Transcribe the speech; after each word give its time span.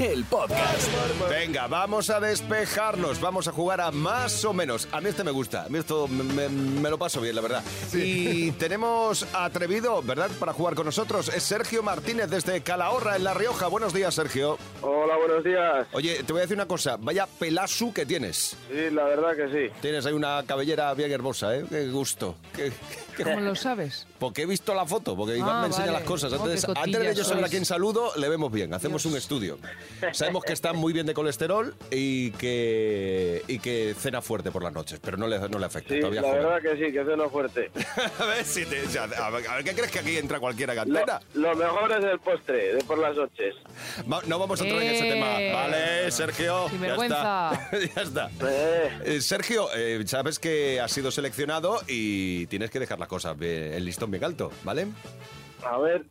el 0.00 0.24
podcast. 0.24 0.88
Venga, 1.28 1.66
vamos 1.66 2.08
a 2.10 2.20
despejarnos, 2.20 3.20
vamos 3.20 3.48
a 3.48 3.52
jugar 3.52 3.80
a 3.82 3.90
más 3.90 4.44
o 4.44 4.52
menos. 4.54 4.88
A 4.92 5.00
mí 5.00 5.10
este 5.10 5.24
me 5.24 5.30
gusta, 5.30 5.64
a 5.64 5.68
mí 5.68 5.78
esto 5.78 6.08
me, 6.08 6.22
me- 6.24 6.48
me 6.48 6.88
lo 6.90 6.98
paso 6.98 7.20
bien, 7.20 7.34
la 7.36 7.42
verdad. 7.42 7.62
Y 7.92 8.52
tenemos 8.52 9.26
atrevido, 9.34 10.02
¿verdad?, 10.02 10.30
para 10.38 10.52
jugar 10.54 10.74
con 10.74 10.86
nosotros. 10.86 11.28
Es 11.28 11.42
Sergio 11.42 11.82
Martínez 11.82 12.30
desde 12.30 12.62
Calahorra, 12.62 13.16
en 13.16 13.24
La 13.24 13.34
Rioja. 13.34 13.66
Buenos 13.66 13.92
días, 13.92 14.14
Sergio. 14.14 14.56
Hola, 14.80 15.16
buenos 15.16 15.44
días. 15.44 15.86
Oye, 15.92 16.22
te 16.24 16.32
voy 16.32 16.40
a 16.40 16.42
decir 16.42 16.56
una 16.56 16.66
cosa, 16.66 16.96
vaya 16.98 17.26
pelasu 17.26 17.92
que 17.92 18.06
tienes. 18.06 18.56
Sí, 18.70 18.90
la 18.90 19.04
verdad 19.04 19.36
que 19.36 19.48
sí. 19.68 19.74
Tienes 19.82 20.06
ahí 20.06 20.12
una 20.14 20.42
cabellera 20.46 20.94
bien 20.94 21.12
hermosa, 21.12 21.54
¿eh? 21.56 21.64
Qué 21.68 21.88
gusto. 21.88 22.36
Qué- 22.54 22.72
qué- 23.16 23.24
¿Cómo 23.24 23.40
lo 23.40 23.54
sabes? 23.54 24.06
Porque 24.20 24.42
he 24.42 24.46
visto 24.46 24.72
la 24.74 24.86
foto, 24.86 25.16
porque 25.16 25.36
Iván 25.36 25.48
Ah, 25.56 25.60
me 25.62 25.66
enseña 25.68 25.86
vale. 25.86 25.98
las 25.98 26.02
cosas. 26.06 26.32
Oh, 26.32 26.36
Entonces, 26.36 26.64
qué 26.66 26.72
antes 26.78 27.00
de 27.00 27.14
yo 27.16 27.24
saber 27.24 27.44
a 27.44 27.48
quién 27.48 27.64
saludo, 27.64 28.12
le 28.16 28.28
vemos 28.28 28.52
bien. 28.52 28.72
Hacemos 28.74 29.04
un 29.06 29.16
estudio. 29.16 29.58
Sabemos 30.12 30.44
que 30.44 30.52
está 30.52 30.72
muy 30.74 30.92
bien 30.92 31.06
de 31.06 31.14
colesterol 31.14 31.74
y 31.90 32.30
que, 32.32 33.42
y 33.48 33.58
que 33.58 33.94
cena 33.98 34.20
fuerte 34.22 34.50
por 34.52 34.62
las 34.62 34.72
noches, 34.72 35.00
pero 35.02 35.16
no 35.16 35.26
le, 35.26 35.38
no 35.48 35.58
le 35.58 35.66
afecta. 35.66 35.94
Sí, 35.94 36.00
todavía 36.00 36.20
la 36.22 36.28
joven. 36.28 36.42
verdad 36.44 36.60
que 36.62 36.76
sí, 36.86 36.92
que 36.92 37.04
ceno 37.04 37.30
fuerte. 37.30 37.70
a 38.18 38.24
ver 38.26 38.44
si 38.44 38.66
te- 38.66 38.86
ya, 38.88 39.04
a, 39.04 39.30
ver, 39.30 39.48
a 39.48 39.54
ver, 39.56 39.64
¿qué 39.64 39.74
crees 39.74 39.90
que 39.90 39.98
aquí 40.00 40.16
entra 40.18 40.38
cualquiera 40.38 40.74
Lo, 40.74 40.82
cantera? 40.84 41.20
lo 41.34 41.56
mejor 41.56 41.90
es 41.92 42.04
el 42.04 42.18
postre, 42.20 42.74
de 42.74 42.84
por 42.84 42.98
las 42.98 43.16
noches. 43.16 43.54
Va- 44.10 44.22
no 44.26 44.38
vamos 44.38 44.60
a 44.60 44.64
entrar 44.64 44.82
en 44.82 44.90
ese 44.90 45.08
Eh. 45.08 45.12
tema. 45.12 45.60
Vale, 45.62 46.10
Sergio. 46.10 46.68
Sin 46.68 46.80
ya 46.80 46.86
vergüenza. 46.88 47.52
está. 47.72 47.78
ya 47.96 48.02
está. 48.02 48.30
Eh, 48.46 48.90
Eh, 49.06 49.20
Sergio, 49.22 49.68
eh, 49.74 50.02
sabes 50.06 50.38
que 50.38 50.78
has 50.80 50.92
sido 50.92 51.10
seleccionado 51.10 51.80
y 51.88 52.46
tienes 52.46 52.70
que 52.70 52.78
dejar 52.80 52.98
las 52.98 53.08
cosas 53.08 53.38
bien- 53.38 53.72
el 53.72 53.84
listón 53.84 54.09
bien 54.10 54.24
alto, 54.24 54.50
¿vale? 54.64 54.88
a 55.66 55.78
ver, 55.78 56.06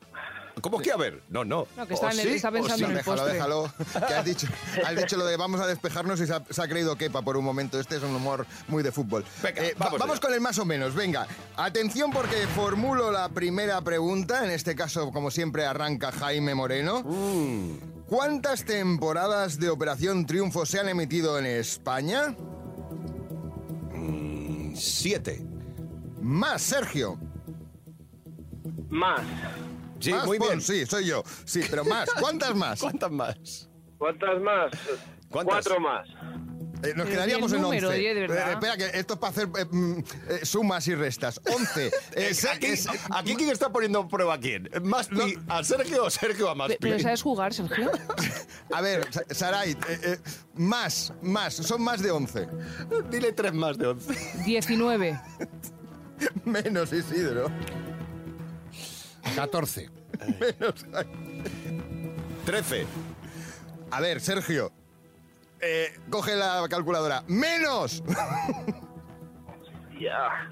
¿Cómo 0.61 0.77
que 0.79 0.91
a 0.91 0.97
ver? 0.97 1.23
No, 1.29 1.45
no. 1.45 1.67
No, 1.77 1.87
que 1.87 1.93
está, 1.93 2.07
¿O 2.07 2.11
en 2.11 2.19
el- 2.19 2.27
sí? 2.27 2.33
está 2.35 2.49
¿O 2.49 2.51
pensando 2.51 2.77
sí? 2.79 2.83
en 2.83 2.89
el 2.91 2.97
déjalo, 2.97 3.15
postre. 3.15 3.33
déjalo. 3.33 3.73
Que 4.09 4.13
has 4.13 4.25
dicho, 4.25 4.47
has 4.85 4.95
dicho 4.97 5.15
lo 5.15 5.25
de 5.25 5.37
vamos 5.37 5.61
a 5.61 5.67
despejarnos 5.67 6.19
y 6.19 6.27
se 6.27 6.33
ha, 6.33 6.43
se 6.49 6.61
ha 6.61 6.67
creído 6.67 6.97
quepa 6.97 7.21
por 7.21 7.37
un 7.37 7.45
momento. 7.45 7.79
Este 7.79 7.95
es 7.95 8.03
un 8.03 8.13
humor 8.13 8.45
muy 8.67 8.83
de 8.83 8.91
fútbol. 8.91 9.23
Venga, 9.41 9.63
Eh, 9.63 9.73
va- 9.81 9.85
vamos 9.91 10.11
allá. 10.11 10.19
con 10.19 10.33
el 10.33 10.41
más 10.41 10.57
o 10.59 10.65
menos. 10.65 10.95
Venga, 10.95 11.27
atención 11.55 12.11
porque 12.11 12.45
formulo 12.47 13.09
la 13.09 13.29
primera 13.29 13.79
pregunta. 13.81 14.43
En 14.43 14.51
este 14.51 14.75
caso, 14.75 15.11
como 15.13 15.31
siempre, 15.31 15.65
arranca 15.65 16.11
Jaime 16.11 16.53
Moreno. 16.55 17.03
Mm. 17.05 17.77
¿Cuántas 18.07 18.65
temporadas 18.65 19.59
de 19.59 19.69
Operación 19.69 20.25
Triunfo 20.25 20.65
se 20.65 20.77
han 20.81 20.89
emitido 20.89 21.39
en 21.39 21.45
España? 21.45 22.35
Siete. 24.75 25.45
Más, 26.21 26.61
Sergio. 26.61 27.17
Más. 28.89 29.21
Sí, 29.99 30.11
Más, 30.13 30.25
muy 30.25 30.37
Pon, 30.39 30.47
bien. 30.49 30.61
Sí, 30.61 30.85
soy 30.85 31.05
yo. 31.07 31.23
Sí, 31.45 31.61
pero 31.69 31.83
más. 31.85 32.09
¿Cuántas 32.19 32.55
más? 32.55 32.79
¿Cuántas 32.79 33.11
más? 33.11 33.69
¿Cuántas 33.97 34.41
más? 34.41 34.71
¿Cuántas? 35.29 35.53
Cuatro 35.67 35.79
más. 35.79 36.07
Eh, 36.81 36.93
nos 36.95 37.07
quedaríamos 37.09 37.51
en 37.51 37.61
número, 37.61 37.89
11. 37.89 37.99
oye, 37.99 38.13
de 38.13 38.21
verdad. 38.21 38.49
Eh, 38.49 38.53
espera, 38.53 38.77
que 38.77 38.85
esto 38.97 39.15
es 39.15 39.19
para 39.19 39.31
hacer 39.31 39.49
eh, 39.57 39.65
mm, 39.69 39.99
eh, 40.29 40.45
sumas 40.45 40.87
y 40.87 40.95
restas. 40.95 41.41
11. 41.45 41.91
Eh, 42.15 42.33
sé 42.33 42.49
aquí, 42.49 42.67
es- 42.67 42.87
aquí 43.11 43.35
quién 43.35 43.49
está 43.49 43.69
poniendo 43.69 43.99
en 43.99 44.07
prueba 44.07 44.35
a 44.35 44.39
quién? 44.39 44.69
¿Más 44.83 45.09
pi 45.09 45.37
a 45.49 45.61
Sergio 45.65 46.05
o 46.05 46.09
Sergio 46.09 46.49
a 46.49 46.55
más? 46.55 46.71
¿Pero 46.79 46.97
sabes 46.99 47.21
jugar, 47.21 47.53
Sergio? 47.53 47.91
A 48.73 48.79
ver, 48.81 49.05
Sa- 49.11 49.23
Saray, 49.29 49.71
eh, 49.71 49.99
eh, 50.03 50.17
más, 50.53 51.11
más, 51.21 51.53
son 51.55 51.81
más 51.81 52.01
de 52.01 52.11
11. 52.11 52.47
Dile 53.09 53.33
tres 53.33 53.53
más 53.53 53.77
de 53.77 53.87
once. 53.87 54.13
19. 54.45 55.19
Menos 56.45 56.93
Isidro. 56.93 57.51
14. 59.35 59.89
Menos. 60.39 60.85
Trece. 62.45 62.85
A 63.91 64.01
ver, 64.01 64.19
Sergio. 64.21 64.71
eh, 65.61 65.93
coge 66.09 66.35
la 66.35 66.65
calculadora. 66.69 67.23
¡Menos! 67.27 68.03
Ya. 69.99 70.49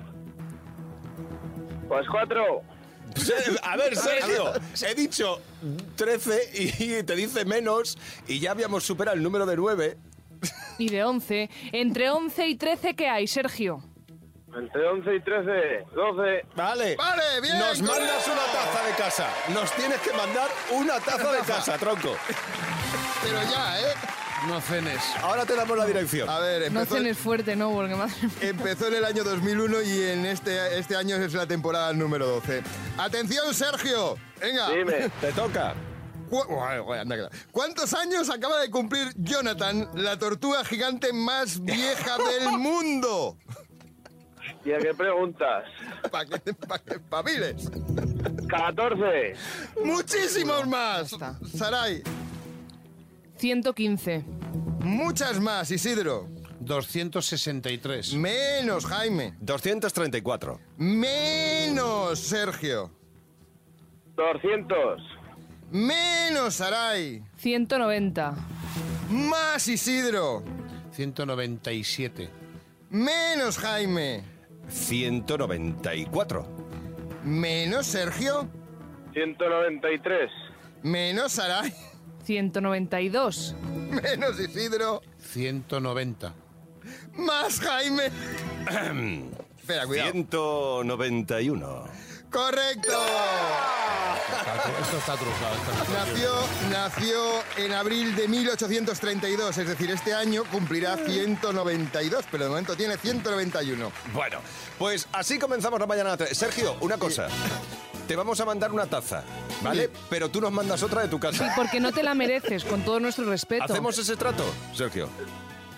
Pues 1.88 2.06
cuatro. 2.12 2.62
A 3.64 3.78
ver, 3.78 3.96
Sergio, 3.96 4.52
he 4.86 4.94
dicho 4.96 5.42
13 5.96 6.50
y 6.54 7.04
te 7.04 7.16
dice 7.16 7.46
menos 7.46 7.98
y 8.28 8.40
ya 8.40 8.52
habíamos 8.52 8.84
superado 8.84 9.16
el 9.16 9.24
número 9.24 9.46
de 9.46 9.56
9. 9.56 9.98
Y 10.78 10.90
de 10.90 11.04
11. 11.04 11.50
Entre 11.72 12.10
11 12.10 12.48
y 12.48 12.56
13, 12.56 12.96
¿qué 12.96 13.08
hay, 13.08 13.26
Sergio? 13.28 13.82
Entre 14.58 14.88
once 14.88 15.16
y 15.16 15.20
trece. 15.22 15.86
Doce. 15.94 16.46
Vale. 16.56 16.96
Vale, 16.96 17.42
bien, 17.42 17.60
Nos 17.60 17.82
mandas 17.82 18.28
una 18.28 18.46
taza 18.46 18.88
de 18.88 18.94
casa. 18.96 19.28
Nos 19.54 19.72
tienes 19.74 20.00
que 20.00 20.12
mandar 20.14 20.50
una 20.72 21.00
taza 21.00 21.32
de 21.32 21.40
casa, 21.40 21.78
tronco. 21.78 22.16
Pero 23.24 23.40
ya, 23.52 23.80
¿eh? 23.82 23.94
No 24.48 24.62
cenes. 24.62 25.02
Ahora 25.22 25.46
te 25.46 25.56
damos 25.56 25.78
la 25.78 25.86
dirección. 25.86 26.30
A 26.30 26.40
ver, 26.40 26.72
No 26.72 26.82
empezó, 26.82 26.96
cenes 26.96 27.18
fuerte, 27.18 27.56
¿no? 27.56 27.72
Porque 27.72 27.96
mía. 27.96 28.08
empezó 28.42 28.88
en 28.88 28.96
el 28.96 29.06
año 29.06 29.24
2001 29.24 29.82
y 29.82 30.04
en 30.04 30.26
este, 30.26 30.78
este 30.78 30.96
año 30.96 31.18
es 31.18 31.34
la 31.34 31.48
temporada 31.48 31.92
número 31.94 32.28
12. 32.28 32.64
¡Atención, 32.98 33.54
Sergio! 33.54 34.18
Venga. 34.40 34.70
Dime. 34.70 35.10
Te 35.22 35.32
toca. 35.34 35.76
¿Cuántos 37.52 37.94
años 37.94 38.30
acaba 38.30 38.60
de 38.60 38.70
cumplir 38.70 39.14
Jonathan, 39.16 39.90
la 39.94 40.20
tortuga 40.20 40.64
gigante 40.66 41.14
más 41.14 41.64
vieja 41.64 42.18
del 42.18 42.50
mundo? 42.58 43.38
¿Y 44.68 44.74
a 44.74 44.80
qué 44.80 44.94
preguntas? 44.94 45.64
Para 46.12 46.26
que, 46.26 46.54
pa 46.54 46.78
que 46.80 46.96
espabiles. 46.96 47.72
Catorce. 48.50 49.34
Muchísimos 49.82 50.68
más. 50.68 51.14
está. 51.14 51.40
Saray, 51.56 52.04
115. 53.38 54.26
muchas 54.82 55.40
más, 55.40 55.72
Isidro. 55.72 56.28
263. 56.60 58.14
Menos, 58.16 58.86
Jaime. 58.86 59.36
234. 59.40 60.60
Menos, 60.76 62.20
Sergio. 62.20 62.92
Doscientos. 64.18 65.02
Menos, 65.72 66.56
Saray. 66.56 67.24
190. 67.38 68.36
Más, 69.12 69.66
Isidro. 69.70 70.44
197. 70.92 72.30
Menos, 72.90 73.58
Jaime. 73.60 74.37
194. 74.70 76.48
Menos, 77.24 77.86
Sergio. 77.88 78.48
Ciento 79.14 79.50
noventa 79.50 79.92
y 79.92 80.00
tres. 80.00 80.32
Menos, 80.84 81.34
Saray. 81.34 81.74
192. 82.24 83.56
Menos, 83.90 84.40
Isidro. 84.40 85.02
190. 85.20 86.34
Más, 87.16 87.60
Jaime. 87.60 88.12
Espera, 89.58 89.86
cuidado. 89.88 90.12
191. 90.12 91.86
¡Correcto! 92.30 92.92
Esto 94.82 94.98
está 94.98 95.16
trucado. 95.16 95.56
esto 95.56 95.72
no 95.74 95.84
está 95.84 96.06
Nació, 96.06 96.32
nació 96.70 97.44
en 97.58 97.74
abril 97.74 98.16
de 98.16 98.28
1832, 98.28 99.58
es 99.58 99.68
decir, 99.68 99.90
este 99.92 100.14
año 100.14 100.44
cumplirá 100.52 100.98
192, 100.98 102.26
pero 102.32 102.44
de 102.46 102.50
momento 102.50 102.76
tiene 102.76 102.98
191. 102.98 103.92
Bueno, 104.14 104.40
pues 104.78 105.08
así 105.14 105.40
comenzamos 105.40 105.80
la 105.80 105.86
mañana. 105.88 106.18
Sergio, 106.32 106.76
una 106.82 106.98
cosa. 106.98 107.28
Te 108.08 108.16
vamos 108.16 108.40
a 108.40 108.46
mandar 108.46 108.72
una 108.72 108.86
taza, 108.86 109.24
¿vale? 109.62 109.90
Pero 110.10 110.30
tú 110.30 110.40
nos 110.40 110.52
mandas 110.52 110.82
otra 110.82 111.02
de 111.02 111.10
tu 111.10 111.18
Sí, 111.18 111.22
casa. 111.22 111.54
porque 111.58 111.80
no 111.82 111.92
te 111.92 112.04
la 112.04 112.14
mereces, 112.14 112.64
con 112.64 112.82
todo 112.84 113.00
nuestro 113.02 113.26
respeto. 113.26 113.66
¿Hacemos 113.66 113.98
ese 113.98 114.16
trato, 114.16 114.46
Sergio? 114.74 115.10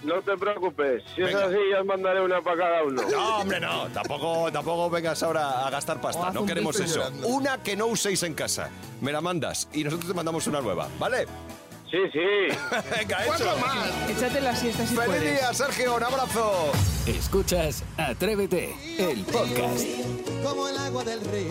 No 0.04 0.22
te 0.22 0.38
preocupes. 0.38 1.04
Si 1.16 1.22
Venga. 1.22 1.40
es 1.42 1.46
así, 1.48 1.58
ya 1.72 1.82
os 1.82 1.86
mandaré 1.86 2.22
una 2.22 2.42
para 2.42 2.58
cada 2.58 2.84
uno. 2.84 3.02
No, 3.10 3.38
hombre, 3.40 3.60
no. 3.60 3.88
Tampoco, 3.88 4.52
tampoco 4.52 4.90
vengas 4.90 5.22
ahora 5.24 5.68
a 5.68 5.70
gastar 5.70 6.00
pasta. 6.00 6.32
No 6.32 6.46
queremos 6.46 6.80
eso. 6.80 6.96
llorando. 7.00 7.28
Una 7.28 7.58
que 7.62 7.76
no 7.76 7.88
uséis 7.88 8.24
en 8.24 8.34
casa. 8.34 8.70
Me 9.02 9.12
la 9.12 9.22
mandas 9.22 9.68
y 9.74 9.84
nosotros 9.84 10.10
te 10.10 10.16
mandamos 10.16 10.48
una 10.48 10.62
nueva, 10.62 10.88
¿vale? 11.00 11.26
Sí, 11.92 11.98
sí. 12.14 12.20
Venga, 13.00 13.18
¡Cuatro 13.26 13.48
hecho. 13.48 13.66
más! 13.66 14.10
Échate 14.10 14.42
la 14.42 14.56
siesta 14.56 14.86
si 14.86 14.96
¡Feliz 14.96 15.06
puedes. 15.08 15.22
día, 15.40 15.54
Sergio! 15.54 15.96
¡Un 15.96 16.04
abrazo! 16.04 16.72
Escuchas 17.08 17.84
Atrévete, 17.98 18.76
el 19.00 19.24
podcast. 19.24 19.86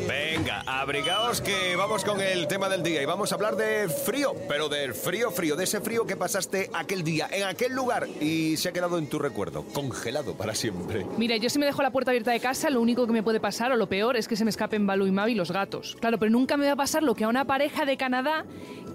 Venga, 0.08 0.62
abrigaos 0.66 1.40
que 1.40 1.74
vamos 1.76 2.04
con 2.04 2.20
el 2.20 2.46
tema 2.48 2.68
del 2.68 2.82
día 2.82 3.02
y 3.02 3.06
vamos 3.06 3.32
a 3.32 3.34
hablar 3.34 3.56
de 3.56 3.88
frío, 3.88 4.34
pero 4.48 4.68
del 4.68 4.94
frío 4.94 5.30
frío, 5.30 5.56
de 5.56 5.64
ese 5.64 5.80
frío 5.80 6.06
que 6.06 6.16
pasaste 6.16 6.70
aquel 6.72 7.02
día, 7.04 7.28
en 7.30 7.44
aquel 7.44 7.74
lugar 7.74 8.06
y 8.20 8.56
se 8.56 8.68
ha 8.68 8.72
quedado 8.72 8.98
en 8.98 9.08
tu 9.08 9.18
recuerdo, 9.18 9.64
congelado 9.74 10.34
para 10.34 10.54
siempre. 10.54 11.04
Mira, 11.16 11.36
yo 11.36 11.50
si 11.50 11.58
me 11.58 11.66
dejo 11.66 11.82
la 11.82 11.90
puerta 11.90 12.10
abierta 12.12 12.30
de 12.30 12.40
casa, 12.40 12.70
lo 12.70 12.80
único 12.80 13.06
que 13.06 13.12
me 13.12 13.22
puede 13.22 13.40
pasar, 13.40 13.72
o 13.72 13.76
lo 13.76 13.88
peor, 13.88 14.16
es 14.16 14.26
que 14.28 14.36
se 14.36 14.44
me 14.44 14.50
escapen 14.50 14.86
Balú 14.86 15.06
y 15.06 15.12
Mavi 15.12 15.34
los 15.34 15.50
gatos. 15.52 15.96
Claro, 16.00 16.18
pero 16.18 16.30
nunca 16.30 16.56
me 16.56 16.66
va 16.66 16.72
a 16.72 16.76
pasar 16.76 17.02
lo 17.02 17.14
que 17.14 17.24
a 17.24 17.28
una 17.28 17.44
pareja 17.44 17.84
de 17.84 17.96
Canadá 17.96 18.44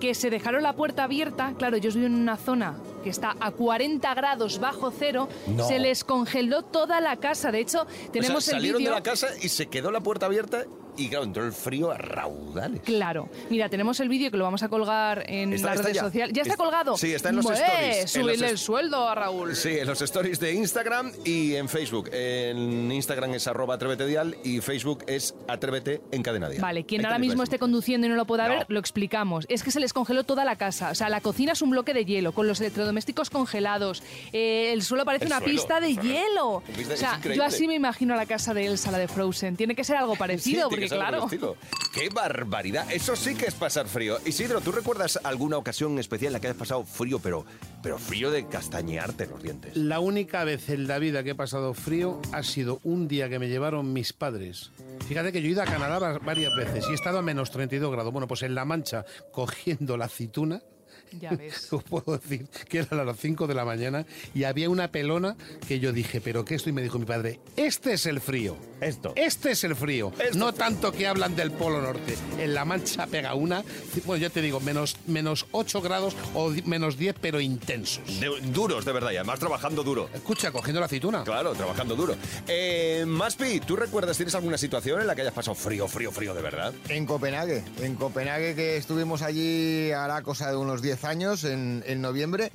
que 0.03 0.13
se 0.13 0.29
dejaron 0.29 0.63
la 0.63 0.75
puerta 0.75 1.05
abierta. 1.05 1.53
Claro, 1.57 1.77
ellos 1.77 1.95
viven 1.95 2.13
en 2.13 2.19
una 2.19 2.35
zona 2.35 2.75
que 3.05 3.09
está 3.09 3.38
a 3.39 3.51
40 3.51 4.13
grados 4.15 4.59
bajo 4.59 4.91
cero. 4.91 5.29
No. 5.47 5.65
Se 5.65 5.79
les 5.79 6.03
congeló 6.03 6.61
toda 6.61 7.00
la 7.00 7.15
casa. 7.15 7.53
De 7.53 7.61
hecho, 7.61 7.88
tenemos 8.11 8.39
o 8.39 8.41
sea, 8.41 8.55
el 8.55 8.59
salieron 8.59 8.79
vídeo. 8.79 8.91
de 8.91 8.97
la 8.97 9.01
casa 9.01 9.29
y 9.41 9.47
se 9.47 9.67
quedó 9.67 9.91
la 9.91 10.01
puerta 10.01 10.25
abierta 10.25 10.65
y 10.98 11.10
claro, 11.10 11.25
entró 11.25 11.45
el 11.45 11.54
frío 11.54 11.92
a 11.92 11.98
raudales. 11.98 12.81
Claro. 12.81 13.30
Mira, 13.50 13.69
tenemos 13.69 14.00
el 14.00 14.10
vídeo 14.10 14.31
que 14.31 14.38
lo 14.38 14.44
vamos 14.44 14.63
a 14.63 14.69
colgar 14.69 15.24
en 15.30 15.54
Está- 15.54 15.68
las 15.69 15.75
está 15.78 15.84
redes 15.88 15.95
ya. 15.98 16.04
sociales. 16.04 16.36
¿Ya 16.36 16.42
está 16.44 16.54
Es- 16.54 16.60
colgado? 16.60 16.98
sí, 16.98 17.13
está 17.13 17.30
en 17.30 17.36
los 17.38 17.45
¡Bueh! 17.45 17.56
stories, 17.57 17.95
en 17.95 18.01
los 18.01 18.12
Subirle 18.12 18.48
el 18.48 18.54
est- 18.56 18.63
sueldo 18.63 19.07
a 19.10 19.16
Raúl. 19.16 19.56
Sí, 19.56 19.69
en 19.78 19.88
los 19.88 20.01
stories 20.01 20.40
de 20.40 20.54
Instagram 20.54 21.12
y 21.25 21.56
en 21.56 21.69
Facebook. 21.69 22.10
En 22.13 22.92
Instagram 22.92 23.34
es 23.34 23.48
arroba 23.48 23.75
atrévete 23.75 24.06
dial 24.06 24.38
y 24.44 24.62
Facebook 24.62 25.04
es 25.07 25.36
atrévete 25.48 26.01
en 26.12 26.24
cadena 26.24 26.50
dial. 26.50 26.62
Vale, 26.62 26.86
quien 26.86 27.01
Ahí 27.01 27.06
ahora 27.06 27.16
tenéis 27.18 27.31
mismo 27.31 27.42
la 27.42 27.45
esté 27.45 27.60
conduciendo 27.60 28.07
y 28.07 28.10
no 28.10 28.16
lo 28.16 28.25
pueda 28.25 28.48
No. 28.48 28.54
ver, 28.56 28.66
lo 28.69 28.80
explicamos. 28.80 29.45
Es 29.50 29.63
que 29.63 29.72
se 29.72 29.80
les 29.80 29.94
congeló 29.94 30.24
toda 30.24 30.45
la 30.45 30.56
casa. 30.57 30.92
O 30.92 30.95
sea, 30.95 31.10
la 31.10 31.22
cocina 31.22 31.54
es 31.54 31.62
un 31.62 31.72
bloque 31.72 31.94
de 31.94 32.06
hielo, 32.06 32.31
con 32.34 32.48
los 32.48 32.60
electrodomésticos 32.62 33.30
congelados. 33.30 34.04
Eh, 34.31 34.72
el 34.74 34.81
suelo 34.84 35.06
parece 35.06 35.25
El 35.25 35.31
una 35.31 35.40
suelo, 35.40 35.51
pista 35.54 35.80
de 35.80 35.95
hielo. 35.95 36.63
Pista- 36.75 36.90
o 36.92 36.94
es 36.94 37.00
sea, 37.00 37.19
yo 37.36 37.44
así 37.44 37.68
me 37.68 37.75
imagino 37.75 38.16
la 38.16 38.25
casa 38.25 38.54
de 38.54 38.66
Elsa, 38.68 38.92
la 38.92 38.98
de 38.98 39.07
Frozen. 39.07 39.56
Tiene 39.56 39.75
que 39.75 39.84
ser 39.84 39.95
algo 39.98 40.16
parecido, 40.16 40.69
que 40.89 40.95
claro. 40.95 41.24
estilo. 41.25 41.56
¡Qué 41.94 42.09
barbaridad! 42.09 42.91
Eso 42.91 43.15
sí 43.15 43.35
que 43.35 43.45
es 43.45 43.53
pasar 43.53 43.88
frío. 43.88 44.18
Isidro, 44.25 44.62
¿tú 44.62 44.71
recuerdas 44.71 45.19
alguna 45.24 45.57
ocasión 45.57 46.00
especial 46.00 46.27
en 46.30 46.33
la 46.33 46.39
que 46.39 46.47
hayas 46.47 46.57
pasado 46.57 46.83
frío, 46.85 47.19
pero, 47.19 47.45
pero 47.83 47.97
frío 48.00 48.31
de 48.31 48.47
castañearte 48.47 49.27
los 49.27 49.41
dientes? 49.44 49.75
La 49.77 50.00
única 50.00 50.44
vez 50.44 50.69
en 50.69 50.88
la 50.88 50.97
vida 51.00 51.24
que 51.24 51.31
he 51.31 51.35
pasado 51.35 51.74
frío 51.74 52.19
ha 52.31 52.41
sido 52.44 52.80
un 52.83 53.07
día 53.07 53.30
que 53.30 53.38
me 53.39 53.47
llevaron 53.47 53.94
mis 53.94 54.12
padres. 54.13 54.71
Fíjate 55.07 55.31
que 55.31 55.41
yo 55.41 55.47
he 55.47 55.51
ido 55.51 55.62
a 55.62 55.65
Canadá 55.65 56.00
va- 56.00 56.19
varias 56.19 56.56
veces 56.56 56.85
y 56.88 56.91
he 56.91 56.95
estado 56.95 57.19
a 57.19 57.21
menos 57.21 57.51
32 57.51 57.91
grados. 57.91 58.12
Bueno, 58.12 58.27
pues 58.27 58.41
en 58.44 58.56
La 58.56 58.65
Mancha, 58.65 59.06
cogiendo 59.31 59.97
la 59.97 60.06
aceituna, 60.06 60.62
Ya 61.19 61.31
ves. 61.38 61.71
os 61.74 61.83
puedo 61.83 62.18
decir 62.18 62.48
que 62.69 62.80
era 62.80 63.01
a 63.01 63.04
las 63.06 63.18
5 63.19 63.48
de 63.48 63.54
la 63.54 63.65
mañana 63.65 64.06
y 64.33 64.44
había 64.44 64.69
una 64.69 64.89
pelona 64.89 65.36
que 65.68 65.80
yo 65.80 65.92
dije, 65.94 66.21
¿pero 66.21 66.45
qué 66.45 66.56
esto? 66.56 66.69
Y 66.69 66.74
me 66.74 66.81
dijo 66.81 67.00
mi 67.00 67.06
padre, 67.06 67.39
este 67.56 67.94
es 67.94 68.06
el 68.06 68.19
frío. 68.21 68.57
Esto. 68.81 69.13
Este 69.15 69.51
es 69.51 69.63
el 69.63 69.75
frío. 69.75 70.12
Esto 70.19 70.38
no 70.38 70.54
tanto 70.54 70.92
que 70.92 71.07
hablan 71.07 71.36
del 71.36 71.51
Polo 71.51 71.81
Norte. 71.81 72.15
En 72.39 72.54
La 72.54 72.65
Mancha 72.65 73.07
pega 73.07 73.33
una, 73.33 73.63
bueno, 74.06 74.21
yo 74.21 74.30
te 74.30 74.42
digo, 74.42 74.60
menos, 74.60 74.98
menos 75.07 75.45
8 75.51 75.81
grados 75.81 76.15
o 76.33 76.51
di- 76.51 76.63
menos 76.63 76.98
10, 76.98 77.16
pero 77.21 77.39
intensos. 77.39 78.19
De- 78.19 78.42
duros, 78.51 78.83
de 78.83 78.92
verdad, 78.92 79.12
y 79.12 79.16
además 79.18 79.39
trabajando 79.39 79.83
duro. 79.83 80.09
Escucha, 80.13 80.51
cogiendo 80.51 80.80
la 80.81 80.88
aceituna. 80.88 81.24
Claro, 81.24 81.54
trabajando 81.54 81.95
duro. 81.95 82.16
Eh, 82.48 83.06
Maspi, 83.07 83.62
¿tú 83.62 83.75
recuerdas, 83.77 84.18
tienes 84.18 84.36
alguna 84.36 84.57
situación 84.57 85.00
en 85.00 85.07
la 85.07 85.16
que 85.16 85.21
hayas 85.21 85.33
pasado 85.33 85.56
frío, 85.56 85.88
frío, 85.88 86.12
frío 86.12 86.33
de 86.33 86.42
verdad? 86.42 86.74
En 86.89 87.06
Copenhague, 87.06 87.63
en 87.81 87.95
Copenhague 87.95 88.54
que 88.56 88.75
estuvimos 88.77 89.21
allí 89.21 89.92
hará 89.92 90.21
cosa 90.24 90.50
de 90.51 90.57
unos 90.57 90.81
10 90.81 91.02
años, 91.03 91.44
en, 91.44 91.83
en 91.85 92.01
noviembre, 92.01 92.51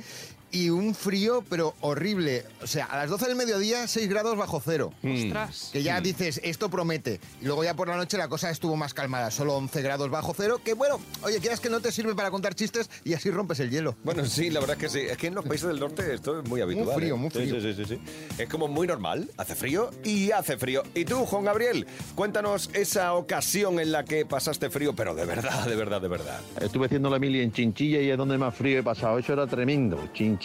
y 0.50 0.70
un 0.70 0.94
frío 0.94 1.44
pero 1.48 1.74
horrible. 1.80 2.44
O 2.62 2.66
sea, 2.66 2.86
a 2.86 2.96
las 2.98 3.10
12 3.10 3.26
del 3.26 3.36
mediodía, 3.36 3.86
6 3.86 4.08
grados 4.08 4.36
bajo 4.36 4.60
cero. 4.64 4.92
Ostras. 5.02 5.70
Que 5.72 5.82
ya 5.82 6.00
dices, 6.00 6.40
esto 6.44 6.68
promete. 6.68 7.20
Y 7.40 7.46
luego 7.46 7.64
ya 7.64 7.74
por 7.74 7.88
la 7.88 7.96
noche 7.96 8.16
la 8.16 8.28
cosa 8.28 8.50
estuvo 8.50 8.76
más 8.76 8.94
calmada, 8.94 9.30
solo 9.30 9.56
11 9.56 9.82
grados 9.82 10.10
bajo 10.10 10.34
cero, 10.36 10.60
que 10.64 10.74
bueno, 10.74 11.00
oye, 11.22 11.38
quieras 11.40 11.60
que 11.60 11.70
no 11.70 11.80
te 11.80 11.92
sirve 11.92 12.14
para 12.14 12.30
contar 12.30 12.54
chistes 12.54 12.90
y 13.04 13.14
así 13.14 13.30
rompes 13.30 13.60
el 13.60 13.70
hielo. 13.70 13.96
Bueno, 14.04 14.24
sí, 14.24 14.50
la 14.50 14.60
verdad 14.60 14.76
es 14.76 14.82
que 14.82 14.88
sí. 15.00 15.06
Es 15.08 15.16
que 15.16 15.26
en 15.28 15.34
los 15.34 15.44
países 15.44 15.68
del 15.68 15.80
norte 15.80 16.14
esto 16.14 16.40
es 16.40 16.48
muy 16.48 16.60
habitual. 16.60 16.96
frío, 16.96 17.14
¿eh? 17.14 17.18
muy 17.18 17.30
Sí, 17.30 17.38
frío. 17.38 17.60
Sí, 17.60 17.74
sí, 17.74 17.84
sí, 17.84 17.96
sí. 17.96 18.00
Es 18.42 18.48
como 18.48 18.68
muy 18.68 18.86
normal. 18.86 19.30
Hace 19.36 19.54
frío 19.54 19.90
y 20.04 20.30
hace 20.30 20.56
frío. 20.56 20.82
Y 20.94 21.04
tú, 21.04 21.24
Juan 21.26 21.44
Gabriel, 21.44 21.86
cuéntanos 22.14 22.70
esa 22.74 23.14
ocasión 23.14 23.80
en 23.80 23.92
la 23.92 24.04
que 24.04 24.24
pasaste 24.26 24.70
frío, 24.70 24.94
pero 24.94 25.14
de 25.14 25.24
verdad, 25.24 25.66
de 25.66 25.76
verdad, 25.76 26.00
de 26.00 26.08
verdad. 26.08 26.40
Estuve 26.60 26.86
haciendo 26.86 27.10
la 27.10 27.18
mili 27.18 27.40
en 27.42 27.52
Chinchilla 27.52 28.00
y 28.00 28.10
es 28.10 28.16
donde 28.16 28.38
más 28.38 28.54
frío 28.54 28.78
he 28.78 28.82
pasado. 28.82 29.18
Eso 29.18 29.32
era 29.32 29.46
tremendo. 29.46 30.08
Chinchilla. 30.14 30.37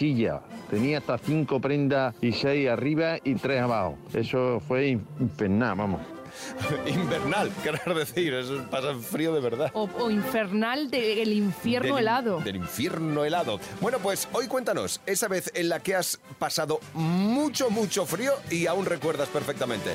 Tenía 0.70 0.98
hasta 0.98 1.18
cinco 1.18 1.60
prendas 1.60 2.14
y 2.20 2.32
seis 2.32 2.68
arriba 2.68 3.16
y 3.22 3.34
tres 3.34 3.60
abajo. 3.62 3.96
Eso 4.12 4.60
fue 4.60 4.88
in- 4.88 5.06
infernal, 5.20 5.76
vamos. 5.76 6.00
Invernal, 6.86 7.50
querrás 7.62 7.94
decir. 7.96 8.34
Eso 8.34 8.64
pasa 8.70 8.94
frío 8.94 9.32
de 9.34 9.40
verdad. 9.40 9.70
O, 9.74 9.88
o 9.98 10.10
infernal 10.10 10.90
del 10.90 11.32
infierno 11.32 11.94
Del- 11.96 12.04
helado. 12.04 12.40
Del 12.40 12.56
infierno 12.56 13.24
helado. 13.24 13.60
Bueno, 13.80 13.98
pues 13.98 14.28
hoy 14.32 14.46
cuéntanos 14.46 15.00
esa 15.06 15.28
vez 15.28 15.50
en 15.54 15.68
la 15.68 15.80
que 15.80 15.94
has 15.94 16.18
pasado 16.38 16.80
mucho, 16.94 17.70
mucho 17.70 18.06
frío 18.06 18.32
y 18.50 18.66
aún 18.66 18.86
recuerdas 18.86 19.28
perfectamente. 19.28 19.90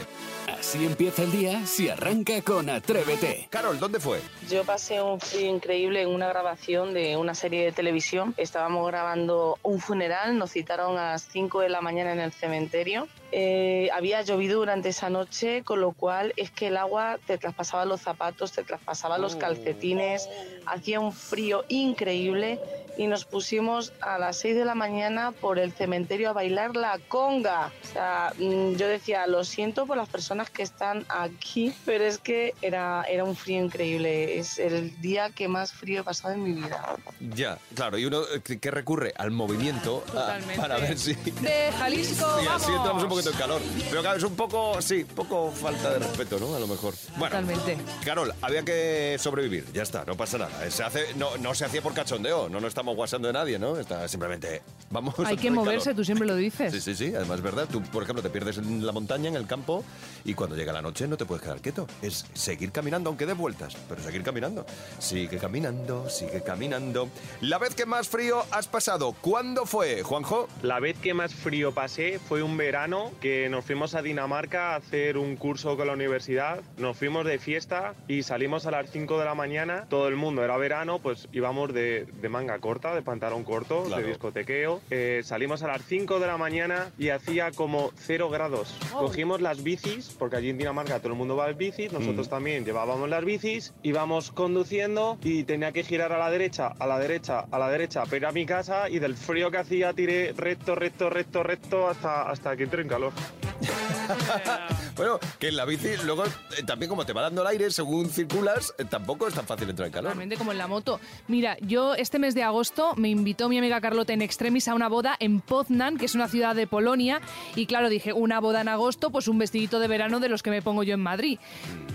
Así 0.60 0.86
empieza 0.86 1.24
el 1.24 1.32
día 1.32 1.66
si 1.66 1.90
arranca 1.90 2.42
con 2.42 2.70
Atrévete. 2.70 3.48
Carol, 3.50 3.80
¿dónde 3.80 4.00
fue? 4.00 4.20
Yo 4.50 4.64
pasé 4.64 5.02
un 5.02 5.20
frío 5.20 5.48
increíble 5.50 6.02
en 6.02 6.10
una 6.10 6.28
grabación 6.28 6.94
de 6.94 7.16
una 7.18 7.36
serie 7.36 7.64
de 7.66 7.72
televisión. 7.72 8.34
Estábamos 8.38 8.86
grabando 8.88 9.58
un 9.64 9.80
funeral, 9.80 10.38
nos 10.38 10.52
citaron 10.52 10.98
a 10.98 11.12
las 11.12 11.28
5 11.32 11.62
de 11.62 11.70
la 11.70 11.82
mañana 11.82 12.12
en 12.14 12.20
el 12.20 12.32
cementerio. 12.34 13.08
Eh, 13.32 13.90
había 13.94 14.22
llovido 14.24 14.60
durante 14.60 14.90
esa 14.90 15.10
noche, 15.10 15.64
con 15.64 15.82
lo 15.82 15.94
cual 15.94 16.34
es 16.36 16.52
que 16.52 16.68
el 16.68 16.78
agua 16.78 17.20
te 17.26 17.38
traspasaba 17.38 17.86
los 17.86 18.02
zapatos, 18.02 18.52
te 18.54 18.64
traspasaba 18.64 19.18
los 19.20 19.36
calcetines, 19.36 20.30
hacía 20.66 21.00
un 21.00 21.14
frío 21.14 21.64
increíble 21.68 22.60
y 23.00 23.08
nos 23.08 23.24
pusimos 23.24 23.94
a 24.02 24.20
las 24.20 24.36
6 24.40 24.58
de 24.58 24.66
la 24.66 24.76
mañana 24.76 25.32
por 25.32 25.58
el 25.58 25.72
cementerio 25.72 26.32
a 26.32 26.34
bailar 26.34 26.76
la 26.76 27.00
conga. 27.08 27.72
O 27.82 27.94
sea, 27.94 28.34
mm, 28.38 28.74
yo 28.74 28.90
decía, 28.90 29.26
lo 29.26 29.46
siento 29.46 29.86
por 29.86 29.96
las 29.96 30.10
personas 30.10 30.50
que 30.50 30.64
están 30.64 31.06
aquí, 31.08 31.74
pero 31.86 32.04
es 32.04 32.18
que 32.18 32.54
era, 32.62 33.04
era 33.04 33.24
un 33.24 33.38
frío 33.38 33.64
increíble. 33.64 34.38
Es 34.38 34.60
el 34.60 35.00
día 35.00 35.30
que 35.30 35.48
más 35.48 35.72
frío 35.72 36.02
he 36.02 36.04
pasado 36.04 36.34
en 36.34 36.44
mi 36.44 36.52
vida. 36.52 36.98
Ya, 37.22 37.58
claro, 37.74 37.98
y 37.98 38.04
uno 38.04 38.24
eh, 38.36 38.42
que 38.42 38.70
recurre 38.70 39.14
al 39.16 39.32
movimiento 39.32 40.04
ah, 40.10 40.12
Totalmente. 40.12 40.58
para 40.58 40.78
ver 40.80 40.98
si... 40.98 41.14
De 41.14 41.72
Jalisco, 41.78 42.26
Sí, 42.42 42.48
así 42.48 42.66
vamos. 42.66 42.68
entramos 42.70 43.04
un 43.04 43.10
poquito 43.10 43.32
en 43.32 43.38
calor. 43.38 43.62
Pero 43.90 44.02
claro, 44.02 44.18
es 44.18 44.24
un 44.26 44.36
poco, 44.36 44.82
sí, 44.82 45.06
poco 45.06 45.52
falta 45.52 45.92
de 45.92 46.00
respeto, 46.00 46.38
¿no? 46.38 46.54
A 46.54 46.60
lo 46.60 46.68
mejor. 46.68 46.94
Bueno, 47.12 47.40
Totalmente. 47.40 47.78
Carol, 48.04 48.34
había 48.42 48.66
que 48.66 49.16
sobrevivir, 49.20 49.72
ya 49.72 49.84
está, 49.84 50.04
no 50.04 50.18
pasa 50.18 50.38
nada. 50.38 50.70
Se 50.70 50.84
hace, 50.84 51.14
no, 51.16 51.38
no 51.38 51.56
se 51.56 51.64
hacía 51.64 51.82
por 51.82 51.94
cachondeo, 51.94 52.50
no 52.50 52.60
nos 52.60 52.68
estamos 52.68 52.89
guasando 52.96 53.28
de 53.28 53.34
nadie, 53.34 53.60
¿no? 53.60 53.78
Está 53.78 54.08
simplemente, 54.08 54.62
vamos. 54.90 55.16
Hay 55.26 55.38
que 55.38 55.52
moverse, 55.52 55.86
calor. 55.86 55.98
tú 55.98 56.06
siempre 56.06 56.28
lo 56.28 56.36
dices. 56.36 56.72
Sí, 56.74 56.82
sí, 56.82 56.96
sí, 56.96 57.16
además 57.16 57.38
es 57.38 57.44
verdad. 57.44 57.68
Tú, 57.72 57.82
por 57.84 58.04
ejemplo, 58.04 58.22
te 58.22 58.30
pierdes 58.30 58.58
en 58.58 58.86
la 58.86 58.92
montaña, 58.92 59.30
en 59.30 59.36
el 59.36 59.48
campo, 59.48 59.84
y 60.24 60.34
cuando 60.34 60.56
llega 60.56 60.74
la 60.74 60.82
noche 60.82 61.08
no 61.08 61.18
te 61.18 61.26
puedes 61.26 61.44
quedar 61.44 61.62
quieto. 61.62 61.88
Es 62.02 62.26
seguir 62.34 62.72
caminando, 62.72 63.10
aunque 63.10 63.26
des 63.26 63.38
vueltas, 63.38 63.76
pero 63.88 64.02
seguir 64.02 64.24
caminando. 64.24 64.66
Sigue 65.00 65.38
caminando, 65.38 66.10
sigue 66.10 66.42
caminando. 66.42 67.10
La 67.42 67.58
vez 67.58 67.76
que 67.76 67.86
más 67.86 68.08
frío 68.10 68.44
has 68.52 68.68
pasado, 68.68 69.16
¿cuándo 69.22 69.66
fue, 69.66 70.04
Juanjo? 70.04 70.48
La 70.62 70.80
vez 70.80 70.98
que 70.98 71.14
más 71.14 71.34
frío 71.34 71.74
pasé 71.74 72.20
fue 72.20 72.44
un 72.44 72.58
verano 72.58 73.12
que 73.22 73.50
nos 73.50 73.66
fuimos 73.66 73.96
a 73.96 74.02
Dinamarca 74.02 74.74
a 74.74 74.76
hacer 74.78 75.18
un 75.18 75.36
curso 75.36 75.78
con 75.78 75.88
la 75.88 75.94
universidad. 75.94 76.62
Nos 76.78 76.98
fuimos 76.98 77.26
de 77.26 77.40
fiesta 77.40 77.94
y 78.08 78.24
salimos 78.24 78.66
a 78.66 78.72
las 78.72 78.90
5 78.92 79.20
de 79.20 79.26
la 79.26 79.36
mañana. 79.36 79.86
Todo 79.90 80.08
el 80.08 80.16
mundo 80.16 80.44
era 80.44 80.58
verano, 80.58 81.00
pues 81.00 81.28
íbamos 81.32 81.74
de, 81.74 82.06
de 82.06 82.30
manga 82.30 82.60
corta, 82.60 82.79
de 82.80 83.02
pantalón 83.02 83.44
corto, 83.44 83.84
Claro. 83.84 84.02
de 84.02 84.08
discotequeo. 84.10 84.80
Eh, 84.90 85.22
salimos 85.24 85.62
a 85.64 85.68
las 85.68 85.84
5 85.84 86.20
de 86.20 86.28
la 86.28 86.38
mañana 86.38 86.92
y 86.98 87.10
hacía 87.10 87.52
como 87.52 87.92
0 87.98 88.30
grados. 88.30 88.74
Cogimos 88.94 89.42
las 89.42 89.62
bicis, 89.64 90.16
porque 90.18 90.38
allí 90.38 90.50
en 90.50 90.58
Dinamarca 90.58 91.00
todo 91.00 91.10
el 91.10 91.18
mundo 91.18 91.36
va 91.36 91.50
en 91.50 91.58
bicis, 91.58 91.92
nosotros 91.92 92.28
Mm. 92.28 92.30
también 92.30 92.66
llevábamos 92.66 93.10
las 93.10 93.26
bicis, 93.26 93.74
íbamos 93.84 94.32
conduciendo 94.32 95.18
y 95.22 95.44
tenía 95.44 95.72
que 95.74 95.84
girar 95.84 96.14
a 96.14 96.18
la 96.18 96.32
derecha, 96.32 96.68
a 96.80 96.88
la 96.88 96.98
derecha, 96.98 97.46
a 97.52 97.60
la 97.60 97.70
derecha, 97.70 98.04
ir 98.16 98.26
a 98.26 98.32
mi 98.32 98.46
casa 98.46 98.90
y 98.90 99.00
del 99.00 99.16
frío 99.16 99.52
que 99.52 99.58
hacía 99.58 99.94
tiré 99.94 100.34
recto, 100.36 100.76
recto, 100.76 101.10
recto, 101.10 101.44
recto 101.44 101.88
hasta, 101.88 102.30
hasta 102.30 102.56
que 102.56 102.64
entré 102.64 102.82
en 102.84 102.88
calor. 102.88 103.12
bueno, 105.00 105.18
que 105.40 105.48
en 105.48 105.56
la 105.56 105.64
bici, 105.64 105.88
luego 106.04 106.26
eh, 106.26 106.64
también 106.66 106.90
como 106.90 107.06
te 107.06 107.14
va 107.14 107.22
dando 107.22 107.42
el 107.42 107.48
aire 107.48 107.72
según 107.72 108.10
circulas, 108.10 108.74
eh, 108.78 108.84
tampoco 108.84 109.30
es 109.30 109.34
tan 109.34 109.46
fácil 109.46 109.70
entrar 109.70 109.88
en 109.88 109.94
calor. 109.94 110.10
Realmente 110.10 110.36
como 110.36 110.52
en 110.52 110.58
la 110.58 110.68
moto. 110.68 111.00
Mira, 111.30 111.56
yo 111.62 111.96
este 111.96 112.20
mes 112.20 112.36
de 112.36 112.44
agosto 112.44 112.96
me 112.98 113.08
invitó 113.08 113.48
mi 113.48 113.58
amiga 113.58 113.80
Carlota 113.80 114.12
en 114.12 114.22
extremis 114.22 114.68
a 114.68 114.74
una 114.76 114.90
boda 114.90 115.16
en 115.22 115.40
Poznan, 115.40 115.98
que 115.98 116.04
es 116.04 116.16
una 116.16 116.28
ciudad 116.28 116.54
de 116.54 116.68
Polonia, 116.68 117.22
y 117.56 117.66
claro, 117.66 117.88
dije, 117.88 118.12
una 118.12 118.42
boda 118.42 118.60
en 118.60 118.68
agosto, 118.68 119.10
pues 119.10 119.30
un 119.30 119.38
vestidito 119.38 119.80
de 119.80 119.88
verano 119.88 120.20
de 120.20 120.28
los 120.28 120.44
que 120.44 120.50
me 120.50 120.62
pongo 120.62 120.84
yo 120.84 120.96
en 120.96 121.00
Madrid. 121.00 121.40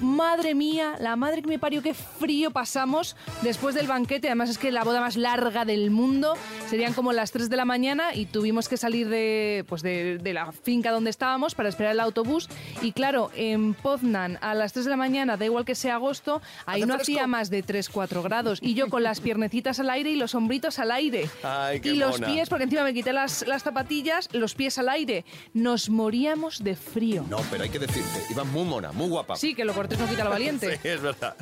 Madre 0.00 0.54
mía, 0.54 0.94
la 0.98 1.14
madre 1.14 1.42
que 1.42 1.48
me 1.48 1.58
parió, 1.58 1.82
qué 1.82 1.92
frío 1.92 2.52
pasamos 2.52 3.16
después 3.42 3.74
del 3.74 3.86
banquete, 3.86 4.28
además 4.28 4.48
es 4.48 4.56
que 4.56 4.72
la 4.72 4.82
boda 4.82 5.02
más 5.02 5.18
larga 5.18 5.66
del 5.66 5.90
mundo, 5.90 6.38
serían 6.70 6.94
como 6.94 7.12
las 7.12 7.32
3 7.32 7.50
de 7.50 7.56
la 7.56 7.66
mañana 7.66 8.14
y 8.14 8.24
tuvimos 8.24 8.66
que 8.66 8.78
salir 8.78 9.10
de, 9.10 9.66
pues 9.68 9.82
de, 9.82 10.16
de 10.16 10.32
la 10.32 10.52
finca 10.52 10.90
donde 10.90 11.10
estábamos 11.10 11.54
para 11.54 11.68
esperar 11.68 11.92
el 11.92 12.00
autobús, 12.00 12.48
y 12.80 12.93
claro, 12.94 13.30
en 13.34 13.74
Poznan 13.74 14.38
a 14.40 14.54
las 14.54 14.72
3 14.72 14.84
de 14.86 14.90
la 14.90 14.96
mañana, 14.96 15.36
da 15.36 15.44
igual 15.44 15.64
que 15.64 15.74
sea 15.74 15.94
agosto, 15.96 16.40
ahí 16.66 16.80
¿Hace 16.82 16.86
no 16.86 16.94
fresco? 16.94 17.12
hacía 17.12 17.26
más 17.26 17.50
de 17.50 17.64
3-4 17.64 18.22
grados, 18.22 18.58
y 18.62 18.74
yo 18.74 18.88
con 18.88 19.02
las 19.02 19.20
piernecitas 19.20 19.80
al 19.80 19.90
aire 19.90 20.10
y 20.10 20.16
los 20.16 20.34
hombritos 20.34 20.78
al 20.78 20.90
aire. 20.90 21.28
Ay, 21.42 21.80
qué 21.80 21.90
y 21.90 21.96
los 21.96 22.20
mona. 22.20 22.26
pies, 22.32 22.48
porque 22.48 22.64
encima 22.64 22.82
me 22.84 22.94
quité 22.94 23.12
las, 23.12 23.46
las 23.46 23.62
zapatillas, 23.62 24.28
los 24.32 24.54
pies 24.54 24.78
al 24.78 24.88
aire. 24.88 25.24
Nos 25.52 25.90
moríamos 25.90 26.62
de 26.62 26.76
frío. 26.76 27.24
No, 27.28 27.38
pero 27.50 27.64
hay 27.64 27.70
que 27.70 27.78
decirte, 27.78 28.22
ibas 28.30 28.46
muy 28.46 28.64
mona, 28.64 28.92
muy 28.92 29.08
guapa. 29.08 29.36
Sí, 29.36 29.54
que 29.54 29.64
lo 29.64 29.74
cortés 29.74 29.98
no 29.98 30.06
quita 30.08 30.24
lo 30.24 30.30
valiente. 30.30 30.78
Sí, 30.84 30.88
es 30.88 31.00
verdad. 31.00 31.34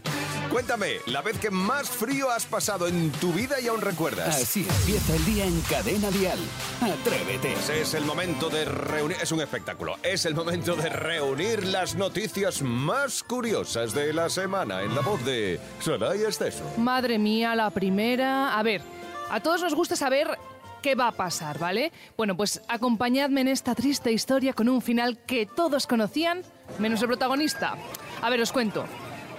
Cuéntame, 0.50 0.97
la 1.06 1.23
vez 1.23 1.38
que 1.38 1.50
más 1.50 1.88
frío 1.88 2.30
has 2.30 2.44
pasado 2.47 2.87
en 2.87 3.11
tu 3.12 3.32
vida 3.32 3.61
y 3.61 3.68
aún 3.68 3.80
recuerdas. 3.80 4.37
Así 4.42 4.66
empieza 4.80 5.16
el 5.16 5.25
día 5.25 5.44
en 5.47 5.61
Cadena 5.62 6.11
Dial. 6.11 6.38
Atrévete. 6.80 7.52
Pues 7.52 7.71
es 7.71 7.94
el 7.94 8.04
momento 8.04 8.50
de 8.50 8.64
reunir, 8.64 9.16
es 9.21 9.32
un 9.32 9.40
espectáculo, 9.40 9.97
es 10.02 10.26
el 10.26 10.35
momento 10.35 10.76
de 10.76 10.88
reunir 10.90 11.41
las 11.42 11.96
noticias 11.96 12.62
más 12.62 13.22
curiosas 13.25 13.92
de 13.92 14.12
la 14.12 14.28
semana 14.28 14.82
en 14.82 14.94
la 14.94 15.00
voz 15.00 15.25
de 15.25 15.58
Soraya 15.80 16.28
Esteso. 16.28 16.62
Madre 16.78 17.18
mía, 17.18 17.56
la 17.56 17.70
primera. 17.70 18.56
A 18.56 18.62
ver, 18.62 18.80
a 19.28 19.40
todos 19.40 19.61
nos 19.61 19.75
gusta 19.75 19.96
saber 19.96 20.38
qué 20.82 20.94
va 20.94 21.08
a 21.08 21.12
pasar, 21.12 21.58
¿vale? 21.58 21.90
Bueno, 22.16 22.37
pues 22.37 22.62
acompañadme 22.68 23.40
en 23.40 23.49
esta 23.49 23.75
triste 23.75 24.12
historia 24.12 24.52
con 24.52 24.68
un 24.68 24.80
final 24.82 25.18
que 25.18 25.46
todos 25.46 25.88
conocían, 25.88 26.42
menos 26.78 27.02
el 27.02 27.08
protagonista. 27.08 27.75
A 28.20 28.30
ver, 28.30 28.40
os 28.40 28.52
cuento. 28.52 28.84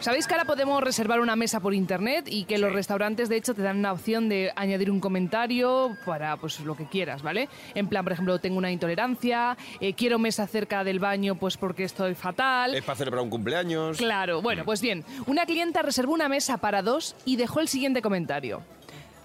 ¿Sabéis 0.04 0.28
que 0.28 0.34
ahora 0.34 0.44
podemos 0.44 0.84
reservar 0.84 1.22
una 1.22 1.38
mesa 1.38 1.62
por 1.62 1.74
internet 1.74 2.26
y 2.28 2.44
que 2.44 2.58
los 2.58 2.74
restaurantes 2.74 3.30
de 3.30 3.38
hecho 3.38 3.54
te 3.54 3.62
dan 3.62 3.78
una 3.78 3.94
opción 3.94 4.28
de 4.28 4.52
añadir 4.58 4.92
un 4.92 5.00
comentario 5.00 5.96
para 6.06 6.36
pues 6.36 6.60
lo 6.60 6.76
que 6.76 6.88
quieras, 6.88 7.22
¿vale? 7.22 7.48
En 7.74 7.88
plan, 7.88 8.04
por 8.04 8.12
ejemplo, 8.12 8.38
tengo 8.38 8.58
una 8.58 8.70
intolerancia, 8.70 9.56
eh, 9.80 9.94
quiero 9.94 10.20
mesa 10.20 10.46
cerca 10.46 10.84
del 10.84 11.00
baño 11.00 11.36
pues 11.36 11.56
porque 11.56 11.86
estoy 11.86 12.16
fatal. 12.16 12.76
Es 12.76 12.84
para 12.84 12.98
celebrar 12.98 13.24
un 13.24 13.30
cumpleaños. 13.30 13.96
Claro, 13.96 14.42
bueno, 14.42 14.66
pues 14.66 14.82
bien, 14.82 15.06
una 15.26 15.46
clienta 15.46 15.82
reservó 15.82 16.12
una 16.12 16.28
mesa 16.28 16.58
para 16.58 16.82
dos 16.82 17.16
y 17.24 17.38
dejó 17.38 17.62
el 17.62 17.70
siguiente 17.70 18.02
comentario. 18.02 18.62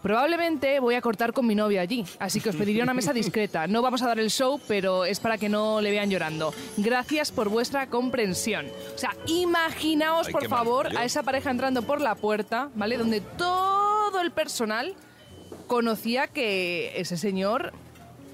Probablemente 0.02 0.80
voy 0.80 0.94
a 0.94 1.00
cortar 1.00 1.32
con 1.32 1.46
mi 1.46 1.54
novia 1.54 1.80
allí, 1.80 2.04
así 2.18 2.40
que 2.40 2.50
os 2.50 2.56
pediría 2.56 2.82
una 2.82 2.94
mesa 2.94 3.12
discreta. 3.14 3.66
No 3.66 3.82
vamos 3.82 4.02
a 4.02 4.06
dar 4.06 4.18
el 4.18 4.30
show, 4.30 4.60
pero 4.68 5.04
es 5.04 5.20
para 5.20 5.38
que 5.38 5.48
no 5.48 5.80
le 5.80 5.90
vean 5.90 6.10
llorando. 6.10 6.54
Gracias 6.76 7.32
por 7.32 7.48
vuestra 7.48 7.88
comprensión. 7.88 8.66
O 8.94 8.98
sea, 8.98 9.10
imaginaos, 9.26 10.28
Ay, 10.28 10.32
por 10.32 10.48
favor, 10.48 10.84
maravilla. 10.84 11.00
a 11.00 11.04
esa 11.04 11.22
pareja 11.22 11.50
entrando 11.50 11.82
por 11.82 12.00
la 12.00 12.14
puerta, 12.14 12.70
¿vale? 12.74 12.96
Donde 12.96 13.20
todo 13.20 14.20
el 14.20 14.30
personal 14.30 14.94
conocía 15.66 16.28
que 16.28 16.92
ese 16.98 17.16
señor 17.16 17.72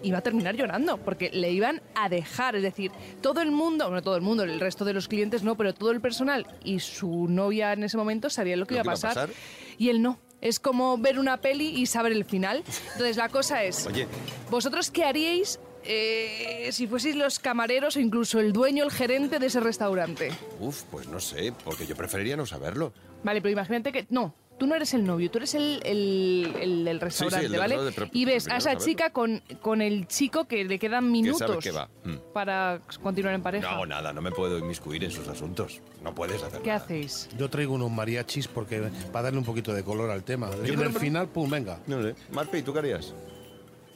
iba 0.02 0.18
a 0.18 0.20
terminar 0.20 0.54
llorando 0.54 0.98
porque 0.98 1.30
le 1.32 1.50
iban 1.50 1.80
a 1.94 2.10
dejar, 2.10 2.56
es 2.56 2.62
decir, 2.62 2.92
todo 3.22 3.40
el 3.40 3.50
mundo, 3.50 3.88
no 3.90 4.02
todo 4.02 4.16
el 4.16 4.22
mundo, 4.22 4.42
el 4.42 4.60
resto 4.60 4.84
de 4.84 4.92
los 4.92 5.08
clientes 5.08 5.42
no, 5.42 5.56
pero 5.56 5.72
todo 5.72 5.90
el 5.92 6.00
personal 6.02 6.46
y 6.62 6.80
su 6.80 7.26
novia 7.26 7.72
en 7.72 7.84
ese 7.84 7.96
momento 7.96 8.28
sabían 8.28 8.60
lo 8.60 8.66
que, 8.66 8.74
Lo 8.74 8.82
iba, 8.82 8.82
a 8.82 8.84
iba 8.84 8.92
a 8.92 8.94
pasar, 9.14 9.28
pasar. 9.28 9.30
y 9.78 9.88
él 9.88 10.02
no. 10.02 10.18
Es 10.44 10.60
como 10.60 10.98
ver 10.98 11.18
una 11.18 11.38
peli 11.38 11.68
y 11.68 11.86
saber 11.86 12.12
el 12.12 12.24
final. 12.26 12.62
Entonces 12.92 13.16
la 13.16 13.30
cosa 13.30 13.64
es, 13.64 13.86
Oye, 13.86 14.06
¿vosotros 14.50 14.90
qué 14.90 15.04
haríais 15.04 15.58
eh, 15.84 16.68
si 16.70 16.86
fueseis 16.86 17.16
los 17.16 17.38
camareros 17.38 17.96
o 17.96 18.00
incluso 18.00 18.40
el 18.40 18.52
dueño, 18.52 18.84
el 18.84 18.90
gerente 18.90 19.38
de 19.38 19.46
ese 19.46 19.60
restaurante? 19.60 20.30
uf, 20.60 20.82
pues 20.90 21.08
no 21.08 21.18
sé, 21.18 21.52
porque 21.64 21.86
yo 21.86 21.96
preferiría 21.96 22.36
no 22.36 22.44
saberlo. 22.44 22.92
Vale, 23.22 23.40
pero 23.40 23.52
imagínate 23.52 23.90
que. 23.90 24.06
No, 24.10 24.34
tú 24.58 24.66
no 24.66 24.74
eres 24.74 24.94
el 24.94 25.04
novio, 25.04 25.30
tú 25.30 25.38
eres 25.38 25.54
el, 25.54 25.80
el, 25.84 26.54
el 26.60 26.84
del 26.84 27.00
restaurante, 27.00 27.46
el 27.46 27.56
¿vale? 27.58 27.76
restaurante, 27.76 28.16
y 28.18 28.24
ves 28.24 28.48
a 28.48 28.56
esa 28.58 28.76
chica 28.76 29.10
con, 29.10 29.42
con 29.60 29.82
el 29.82 30.06
chico 30.06 30.44
que 30.46 30.64
le 30.64 30.78
quedan 30.78 31.10
minutos 31.10 31.62
qué 31.62 31.70
va. 31.72 31.88
Mm. 32.04 32.16
para 32.32 32.80
continuar 33.02 33.34
en 33.34 33.42
pareja. 33.42 33.74
No, 33.74 33.84
nada, 33.86 34.12
no 34.12 34.22
me 34.22 34.30
puedo 34.30 34.58
inmiscuir 34.58 35.02
en 35.04 35.10
sus 35.10 35.26
asuntos. 35.28 35.80
No 36.02 36.14
puedes 36.14 36.42
hacer 36.42 36.60
¿Qué 36.62 36.68
nada. 36.70 36.84
hacéis? 36.84 37.28
Yo 37.38 37.50
traigo 37.50 37.74
unos 37.74 37.90
mariachis 37.90 38.46
porque 38.48 38.90
para 39.12 39.24
darle 39.24 39.38
un 39.38 39.44
poquito 39.44 39.72
de 39.74 39.82
color 39.82 40.10
al 40.10 40.22
tema. 40.24 40.50
Y 40.64 40.70
en 40.70 40.80
el 40.80 40.92
que- 40.92 40.98
final, 41.00 41.28
pum, 41.28 41.50
venga. 41.50 41.78
No 41.86 42.02
sé. 42.02 42.14
Marpi, 42.32 42.62
¿tú 42.62 42.72
qué 42.72 42.78
harías? 42.80 43.12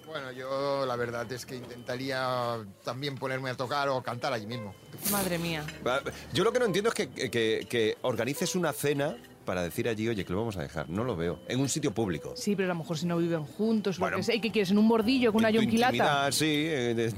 Bueno, 0.07 0.33
yo 0.33 0.87
la 0.87 0.97
verdad 0.97 1.31
es 1.31 1.45
que 1.45 1.55
intentaría 1.55 2.57
también 2.83 3.17
ponerme 3.17 3.51
a 3.51 3.55
tocar 3.55 3.91
o 3.91 4.03
cantar 4.03 4.33
allí 4.33 4.47
mismo. 4.47 4.75
Madre 5.13 5.39
mía. 5.39 5.63
Yo 6.33 6.45
lo 6.45 6.53
que 6.53 6.59
no 6.59 6.65
entiendo 6.65 6.89
es 6.89 6.95
que, 6.95 7.09
que- 7.31 7.67
que 7.69 7.97
organices 8.01 8.55
una 8.57 8.73
cena 8.73 9.17
para 9.49 9.63
decir 9.63 9.89
allí, 9.89 10.07
oye, 10.07 10.27
que 10.27 10.33
lo 10.35 10.41
vamos 10.41 10.59
a 10.59 10.61
dejar. 10.63 10.91
No 10.91 11.05
lo 11.05 11.17
veo. 11.17 11.39
En 11.49 11.59
un 11.59 11.71
sitio 11.71 11.95
público. 11.95 12.35
Sí, 12.37 12.55
pero 12.55 12.67
a 12.71 12.75
lo 12.75 12.81
mejor 12.81 12.99
si 12.99 13.07
no 13.07 13.17
viven 13.17 13.45
juntos, 13.45 13.99
Bueno. 13.99 14.19
lo 14.19 14.23
que. 14.23 14.37
¿Y 14.37 14.41
qué 14.43 14.51
quieres? 14.53 14.71
¿En 14.73 14.77
un 14.77 14.87
bordillo 14.87 15.33
con 15.33 15.41
una 15.41 15.49
En 15.49 15.55
yonquilata? 15.55 16.31
sí, 16.31 16.65
de 16.65 17.11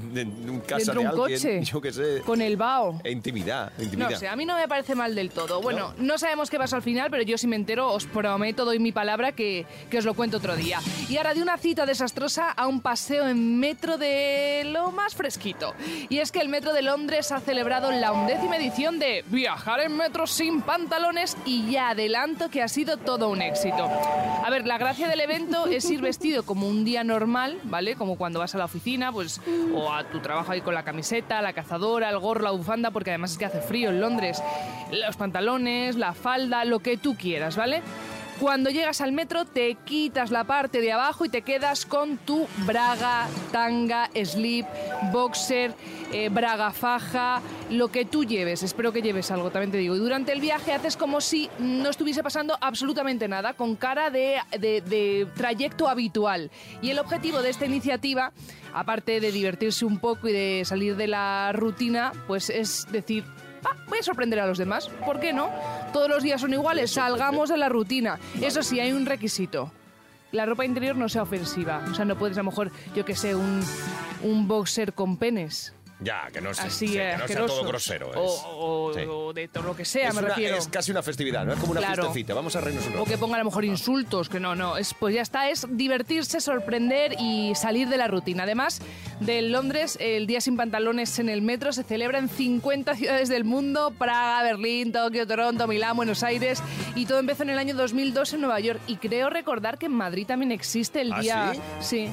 un 0.48 0.60
casa 0.60 0.76
¿Dentro 0.76 0.94
de 0.94 1.00
un 1.00 1.06
alguien, 1.08 1.38
coche? 1.40 1.60
Yo 1.64 1.80
qué 1.80 1.92
sé. 1.92 2.20
Con 2.24 2.40
el 2.40 2.56
bao. 2.56 3.00
E 3.02 3.10
intimidad, 3.10 3.72
intimidad. 3.80 4.10
No 4.10 4.16
sé, 4.16 4.28
a 4.28 4.36
mí 4.36 4.46
no 4.46 4.54
me 4.54 4.68
parece 4.68 4.94
mal 4.94 5.16
del 5.16 5.30
todo. 5.30 5.60
Bueno, 5.60 5.92
no, 5.98 6.18
sabemos 6.18 6.50
qué 6.50 6.56
pasó 6.56 6.76
al 6.76 6.82
final, 6.82 7.10
pero 7.10 7.24
yo 7.24 7.36
si 7.36 7.48
me 7.48 7.56
entero 7.56 7.92
os 7.92 8.06
prometo, 8.06 8.64
doy 8.64 8.78
mi 8.78 8.92
palabra 8.92 9.32
que, 9.32 9.66
que 9.90 9.98
os 9.98 10.04
lo 10.04 10.14
cuento 10.14 10.36
otro 10.36 10.54
día. 10.54 10.78
Y 11.08 11.16
ahora 11.16 11.34
de 11.34 11.42
una 11.42 11.58
cita 11.58 11.84
desastrosa 11.84 12.52
a 12.52 12.68
un 12.68 12.80
paseo 12.80 13.26
en 13.26 13.58
metro 13.58 13.98
de 13.98 14.62
lo 14.66 14.92
más 14.92 15.16
fresquito. 15.16 15.74
Y 16.08 16.18
es 16.18 16.30
que 16.30 16.38
el 16.40 16.48
metro 16.48 16.72
de 16.72 16.82
Londres 16.82 17.32
ha 17.32 17.40
celebrado 17.40 17.90
la 17.90 18.12
undécima 18.12 18.56
edición 18.56 19.00
de 19.00 19.24
Viajar 19.26 19.80
en 19.80 19.96
metro 19.96 20.28
sin 20.28 20.62
pantalones 20.62 21.36
y 21.44 21.72
ya 21.72 21.94
adelanto 22.20 22.50
que 22.50 22.62
ha 22.62 22.68
sido 22.68 22.96
todo 22.98 23.30
un 23.30 23.40
éxito. 23.40 23.88
A 24.44 24.50
ver, 24.50 24.66
la 24.66 24.78
gracia 24.78 25.08
del 25.08 25.20
evento 25.20 25.66
es 25.66 25.90
ir 25.90 26.00
vestido 26.00 26.42
como 26.42 26.68
un 26.68 26.84
día 26.84 27.02
normal, 27.02 27.58
¿vale? 27.64 27.96
Como 27.96 28.16
cuando 28.16 28.38
vas 28.38 28.54
a 28.54 28.58
la 28.58 28.66
oficina, 28.66 29.10
pues, 29.10 29.40
o 29.74 29.92
a 29.92 30.04
tu 30.04 30.20
trabajo 30.20 30.52
ahí 30.52 30.60
con 30.60 30.74
la 30.74 30.82
camiseta, 30.82 31.40
la 31.40 31.52
cazadora, 31.52 32.10
el 32.10 32.18
gorro, 32.18 32.42
la 32.42 32.50
bufanda, 32.50 32.90
porque 32.90 33.10
además 33.10 33.32
es 33.32 33.38
que 33.38 33.46
hace 33.46 33.60
frío 33.60 33.90
en 33.90 34.00
Londres. 34.00 34.42
Los 34.92 35.16
pantalones, 35.16 35.96
la 35.96 36.12
falda, 36.12 36.64
lo 36.64 36.80
que 36.80 36.96
tú 36.96 37.16
quieras, 37.16 37.56
¿vale? 37.56 37.82
Cuando 38.40 38.70
llegas 38.70 39.02
al 39.02 39.12
metro 39.12 39.44
te 39.44 39.74
quitas 39.84 40.30
la 40.30 40.44
parte 40.44 40.80
de 40.80 40.92
abajo 40.92 41.26
y 41.26 41.28
te 41.28 41.42
quedas 41.42 41.84
con 41.84 42.16
tu 42.16 42.46
braga, 42.64 43.28
tanga, 43.52 44.08
slip, 44.24 44.64
boxer, 45.12 45.74
eh, 46.10 46.30
braga 46.30 46.70
faja, 46.72 47.42
lo 47.68 47.88
que 47.88 48.06
tú 48.06 48.24
lleves. 48.24 48.62
Espero 48.62 48.92
que 48.94 49.02
lleves 49.02 49.30
algo, 49.30 49.50
también 49.50 49.70
te 49.72 49.76
digo. 49.76 49.94
Y 49.94 49.98
durante 49.98 50.32
el 50.32 50.40
viaje 50.40 50.72
haces 50.72 50.96
como 50.96 51.20
si 51.20 51.50
no 51.58 51.90
estuviese 51.90 52.22
pasando 52.22 52.56
absolutamente 52.62 53.28
nada, 53.28 53.52
con 53.52 53.76
cara 53.76 54.08
de, 54.08 54.38
de- 54.58 54.80
de 54.80 55.26
trayecto 55.36 55.86
habitual. 55.86 56.50
Y 56.80 56.88
el 56.90 56.98
objetivo 56.98 57.42
de 57.42 57.50
esta 57.50 57.66
iniciativa, 57.66 58.32
aparte 58.72 59.20
de 59.20 59.32
divertirse 59.32 59.84
un 59.84 59.98
poco 59.98 60.28
y 60.28 60.32
de 60.32 60.62
salir 60.64 60.96
de 60.96 61.08
la 61.08 61.52
rutina, 61.52 62.12
pues 62.26 62.48
es 62.48 62.86
decir, 62.90 63.22
"Ah, 63.64 63.76
voy 63.88 63.98
a 63.98 64.02
sorprender 64.02 64.40
a 64.40 64.46
los 64.46 64.58
demás. 64.58 64.88
¿Por 65.04 65.20
qué 65.20 65.32
no? 65.32 65.50
Todos 65.92 66.08
los 66.08 66.22
días 66.22 66.40
son 66.40 66.52
iguales, 66.52 66.92
salgamos 66.92 67.48
de 67.48 67.56
la 67.56 67.68
rutina. 67.68 68.18
Eso 68.40 68.62
sí, 68.62 68.80
hay 68.80 68.92
un 68.92 69.06
requisito. 69.06 69.72
La 70.32 70.46
ropa 70.46 70.64
interior 70.64 70.96
no 70.96 71.08
sea 71.08 71.22
ofensiva. 71.22 71.82
O 71.90 71.94
sea, 71.94 72.04
no 72.04 72.16
puedes 72.16 72.36
a 72.38 72.40
lo 72.42 72.50
mejor, 72.50 72.70
yo 72.94 73.04
que 73.04 73.16
sé, 73.16 73.34
un, 73.34 73.62
un 74.22 74.46
boxer 74.46 74.92
con 74.92 75.16
penes. 75.16 75.74
Ya, 76.02 76.28
que 76.32 76.40
no, 76.40 76.54
sea- 76.54 76.64
Así 76.64 76.88
sí, 76.88 76.94
que 76.94 77.14
no 77.18 77.28
sea 77.28 77.44
todo 77.46 77.62
grosero. 77.64 78.10
O, 78.10 78.24
es. 78.24 78.42
o- 78.46 78.92
Sí. 78.94 79.00
o 79.08 79.32
de 79.34 79.48
todo 79.48 79.64
lo 79.64 79.76
que 79.76 79.84
sea, 79.84 80.08
es, 80.08 80.14
me 80.14 80.20
una- 80.20 80.28
refiero. 80.30 80.56
es 80.56 80.66
casi 80.68 80.90
una 80.90 81.02
festividad, 81.02 81.44
¿no? 81.44 81.52
Es 81.52 81.58
como 81.60 81.72
una 81.72 81.80
Claro. 81.80 82.04
fiestecita. 82.04 82.34
Vamos 82.34 82.56
a 82.56 82.60
reírnos 82.62 82.86
un 82.86 82.92
O 82.94 82.96
rato. 83.00 83.10
que 83.10 83.18
ponga 83.18 83.36
a 83.36 83.38
lo 83.40 83.44
mejor 83.44 83.64
insultos, 83.64 84.28
que 84.28 84.40
no, 84.40 84.54
no. 84.54 84.76
Es, 84.78 84.94
pues 84.94 85.14
ya 85.14 85.20
está, 85.22 85.50
es 85.50 85.66
divertirse, 85.70 86.40
sorprender 86.40 87.16
y 87.20 87.54
salir 87.54 87.88
de 87.88 87.98
la 87.98 88.08
rutina. 88.08 88.44
Además, 88.44 88.80
de 89.20 89.42
Londres, 89.42 89.98
el 90.00 90.26
Día 90.26 90.40
sin 90.40 90.56
Pantalones 90.56 91.18
en 91.18 91.28
el 91.28 91.42
metro 91.42 91.72
se 91.72 91.82
celebra 91.82 92.18
en 92.18 92.28
50 92.28 92.96
ciudades 92.96 93.28
del 93.28 93.44
mundo: 93.44 93.92
Praga, 93.98 94.42
Berlín, 94.42 94.92
Tokio, 94.92 95.26
Toronto, 95.26 95.66
Milán, 95.68 95.96
Buenos 95.96 96.22
Aires. 96.22 96.62
Y 96.94 97.04
todo 97.06 97.18
empezó 97.18 97.42
en 97.42 97.50
el 97.50 97.58
año 97.58 97.74
2002 97.74 98.32
en 98.32 98.40
Nueva 98.40 98.58
York. 98.60 98.80
Y 98.86 98.96
creo 98.96 99.28
recordar 99.28 99.76
que 99.78 99.86
en 99.86 99.92
Madrid 99.92 100.26
también 100.26 100.50
existe 100.52 101.02
el 101.02 101.12
¿Ah, 101.12 101.20
día. 101.20 101.52
sí? 101.80 102.06
Sí. 102.06 102.08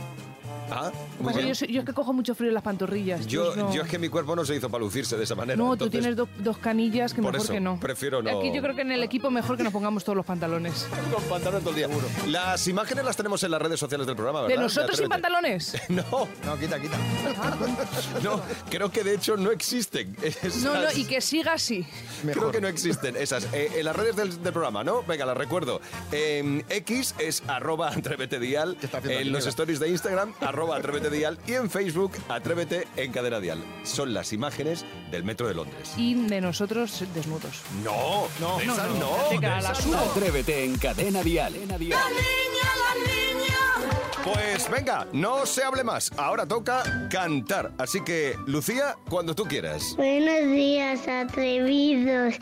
Ah, 0.69 0.91
muy 1.19 1.23
Pues 1.33 1.35
bien. 1.37 1.53
yo, 1.53 1.79
es 1.81 1.85
que 1.85 1.93
cojo 1.93 2.13
mucho 2.13 2.35
frío 2.35 2.49
en 2.49 2.53
las 2.55 2.63
pantorrillas. 2.63 3.25
Yo, 3.27 3.55
no- 3.55 3.73
yo 3.73 3.83
es 3.83 3.89
que 3.89 3.97
mi 3.99 4.09
cuerpo 4.09 4.35
no 4.35 4.43
se 4.45 4.55
hizo 4.55 4.69
para 4.69 4.83
lucirse 4.83 5.15
de 5.17 5.23
esa 5.23 5.35
manera. 5.35 5.55
No, 5.57 5.77
tú 5.77 5.89
tienes 5.89 6.15
do- 6.15 6.27
dos 6.39 6.57
canillas 6.57 7.13
que 7.13 7.21
Por 7.21 7.31
mejor 7.33 7.45
eso, 7.45 7.53
que 7.53 7.59
no. 7.59 7.79
prefiero 7.79 8.21
no- 8.21 8.37
Aquí 8.39 8.51
yo 8.53 8.61
creo 8.61 8.75
que 8.75 8.81
en 8.81 8.91
el 8.91 9.03
equipo 9.03 9.29
mejor 9.31 9.55
que 9.57 9.63
nos 9.63 9.71
pongamos 9.73 10.03
todos 10.03 10.15
los 10.17 10.25
pantalones. 10.25 10.87
Con 11.13 11.23
pantalones 11.23 11.63
todo 11.63 11.69
el 11.71 11.75
día. 11.75 11.87
Las 12.27 12.67
imágenes 12.67 13.05
las 13.05 13.15
tenemos 13.15 13.41
en 13.43 13.51
las 13.51 13.61
redes 13.61 13.79
sociales 13.79 14.05
del 14.07 14.15
programa, 14.15 14.41
¿verdad? 14.41 14.55
¿De 14.57 14.61
nosotros 14.61 14.97
sin 14.97 15.07
pantalones? 15.09 15.75
No, 15.89 16.03
No, 16.45 16.57
quita, 16.59 16.79
quita. 16.79 16.97
no, 18.23 18.41
creo 18.69 18.91
que 18.91 19.03
de 19.03 19.15
hecho 19.15 19.37
no 19.37 19.51
existen. 19.51 20.15
esas- 20.21 20.57
No, 20.57 20.73
no, 20.75 20.91
y 20.95 21.05
que 21.05 21.21
siga 21.21 21.53
así. 21.53 21.85
Creo 22.23 22.51
que 22.51 22.61
no 22.61 22.67
existen 22.67 23.15
esas. 23.15 23.47
Eh, 23.53 23.71
en 23.77 23.85
las 23.85 23.95
redes 23.95 24.15
del, 24.15 24.43
del 24.43 24.53
programa, 24.53 24.83
¿no? 24.83 25.03
Venga, 25.03 25.25
las 25.25 25.37
recuerdo. 25.37 25.79
En 26.11 26.65
X 26.69 27.15
es 27.19 27.43
arroba 27.47 27.89
atrévete 27.89 28.39
dial. 28.39 28.77
está 28.81 28.97
haciendo 28.97 29.19
En 29.21 29.31
los 29.31 29.45
stories 29.47 29.79
de 29.79 29.89
Instagram, 29.89 30.33
arroba 30.41 30.56
atrévete 30.73 31.09
dial. 31.09 31.37
Y 31.47 31.53
en 31.53 31.69
Facebook, 31.69 32.13
atrévete 32.29 32.87
en 32.95 33.11
cadena 33.11 33.39
dial. 33.39 33.63
Son 33.83 34.13
las 34.13 34.33
imágenes 34.33 34.85
del 35.11 35.23
metro 35.23 35.47
de 35.47 35.53
Londres. 35.53 35.93
Y 35.97 36.13
de 36.27 36.41
nosotros 36.41 37.03
desnudos. 37.13 37.61
No, 37.83 38.27
no, 38.39 38.59
no. 38.99 39.29
Venga, 39.29 39.55
de 39.57 39.61
la 39.61 39.71
esas 39.71 39.83
subo. 39.83 39.93
no. 39.95 39.99
Atrévete 40.01 40.63
en 40.63 40.77
Cadena 40.77 41.23
Dial. 41.23 41.53
Cadena 41.53 41.77
Dial. 41.77 41.99
Pues 44.23 44.69
venga, 44.69 45.07
no 45.13 45.45
se 45.45 45.63
hable 45.63 45.83
más. 45.83 46.11
Ahora 46.17 46.45
toca 46.45 47.07
cantar. 47.09 47.71
Así 47.77 48.01
que, 48.03 48.35
Lucía, 48.45 48.97
cuando 49.09 49.33
tú 49.35 49.45
quieras. 49.45 49.93
Buenos 49.95 50.51
días, 50.51 51.07
atrevidos. 51.07 52.35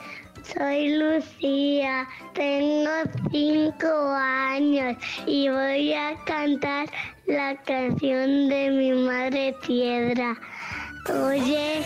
Soy 0.54 0.90
Lucía, 0.96 2.08
tengo 2.34 2.92
cinco 3.32 3.88
años 4.14 4.96
y 5.26 5.50
voy 5.50 5.94
a 5.94 6.16
cantar 6.26 6.88
la 7.26 7.56
canción 7.64 8.48
de 8.50 8.70
mi 8.70 8.92
madre 8.92 9.56
Piedra. 9.66 10.36
Oye, 11.10 11.82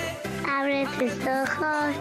abre 0.48 0.86
tus 0.98 1.14
ojos, 1.26 1.96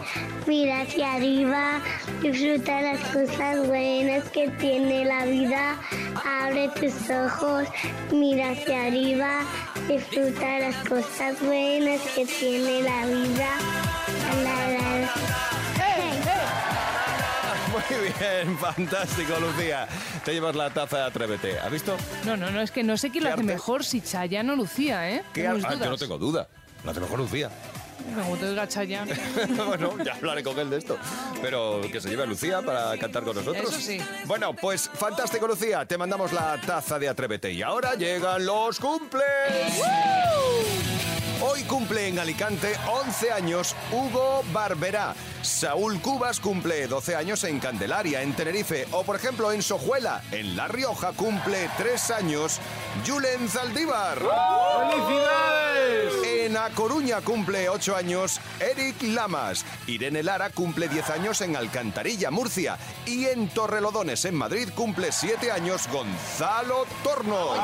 mira 0.46 0.82
hacia 0.82 1.14
arriba, 1.14 1.80
disfruta 2.22 2.82
las 2.82 3.00
cosas 3.12 3.66
buenas 3.66 4.24
que 4.30 4.48
tiene 4.58 5.04
la 5.04 5.26
vida. 5.26 5.80
Abre 6.24 6.68
tus 6.80 7.08
ojos, 7.08 7.68
mira 8.12 8.50
hacia 8.50 8.86
arriba, 8.86 9.40
disfruta 9.86 10.58
las 10.58 10.76
cosas 10.88 11.40
buenas 11.40 12.00
que 12.14 12.26
tiene 12.26 12.82
la 12.82 13.06
vida. 13.06 13.78
Muy 17.72 17.82
bien, 18.18 18.58
fantástico, 18.60 19.34
Lucía. 19.40 19.86
Te 20.24 20.32
llevas 20.32 20.54
la 20.56 20.70
taza 20.70 20.98
de 20.98 21.02
Atrévete. 21.04 21.58
¿Has 21.58 21.70
visto? 21.70 21.96
No, 22.24 22.36
no, 22.36 22.50
no, 22.50 22.60
es 22.60 22.70
que 22.70 22.82
no 22.82 22.96
sé 22.96 23.10
quién 23.10 23.24
lo 23.24 23.28
¿Qué 23.30 23.34
hace 23.34 23.42
arte? 23.42 23.52
mejor, 23.52 23.84
si 23.84 24.00
Chayanne 24.00 24.52
o 24.52 24.56
Lucía, 24.56 25.10
¿eh? 25.10 25.22
¿Qué 25.32 25.46
ar- 25.46 25.58
ah, 25.64 25.74
yo 25.74 25.90
no 25.90 25.96
tengo 25.96 26.18
duda. 26.18 26.48
La 26.84 26.92
hace 26.92 27.00
mejor 27.00 27.18
Lucía. 27.18 27.50
Como 28.14 28.36
te 28.36 28.46
oiga 28.46 28.66
Chayanne. 28.66 29.12
bueno, 29.66 30.02
ya 30.02 30.14
hablaré 30.14 30.42
con 30.42 30.58
él 30.58 30.70
de 30.70 30.78
esto. 30.78 30.96
Pero 31.42 31.80
que 31.92 32.00
se 32.00 32.08
lleve 32.08 32.22
a 32.22 32.26
Lucía 32.26 32.62
para 32.62 32.96
cantar 32.96 33.22
con 33.24 33.36
nosotros. 33.36 33.68
Eso 33.70 33.80
sí. 33.80 33.98
Bueno, 34.24 34.54
pues 34.54 34.88
fantástico, 34.94 35.46
Lucía. 35.46 35.84
Te 35.84 35.98
mandamos 35.98 36.32
la 36.32 36.58
taza 36.60 36.98
de 36.98 37.08
Atrévete. 37.08 37.52
Y 37.52 37.60
ahora 37.62 37.94
llegan 37.96 38.46
los 38.46 38.78
cumples. 38.78 39.24
Hoy 41.40 41.62
cumple 41.62 42.08
en 42.08 42.18
Alicante 42.18 42.74
11 42.90 43.30
años 43.30 43.76
Hugo 43.92 44.42
Barberá. 44.52 45.14
Saúl 45.42 46.00
Cubas 46.00 46.40
cumple 46.40 46.88
12 46.88 47.14
años 47.14 47.44
en 47.44 47.60
Candelaria, 47.60 48.22
en 48.22 48.34
Tenerife. 48.34 48.88
O, 48.90 49.04
por 49.04 49.14
ejemplo, 49.14 49.52
en 49.52 49.62
Sojuela, 49.62 50.20
en 50.32 50.56
La 50.56 50.66
Rioja, 50.66 51.12
cumple 51.12 51.70
3 51.78 52.10
años 52.10 52.58
Julen 53.06 53.48
Zaldívar. 53.48 54.18
¡Felicidades! 54.18 56.14
En 56.24 56.56
A 56.56 56.70
Coruña 56.70 57.20
cumple 57.20 57.68
8 57.68 57.94
años 57.94 58.40
Eric 58.58 59.00
Lamas. 59.02 59.64
Irene 59.86 60.24
Lara 60.24 60.50
cumple 60.50 60.88
10 60.88 61.10
años 61.10 61.40
en 61.40 61.54
Alcantarilla, 61.54 62.32
Murcia. 62.32 62.78
Y 63.06 63.26
en 63.26 63.48
Torrelodones, 63.48 64.24
en 64.24 64.34
Madrid, 64.34 64.70
cumple 64.74 65.12
7 65.12 65.52
años 65.52 65.88
Gonzalo 65.92 66.84
Tornos. 67.04 67.60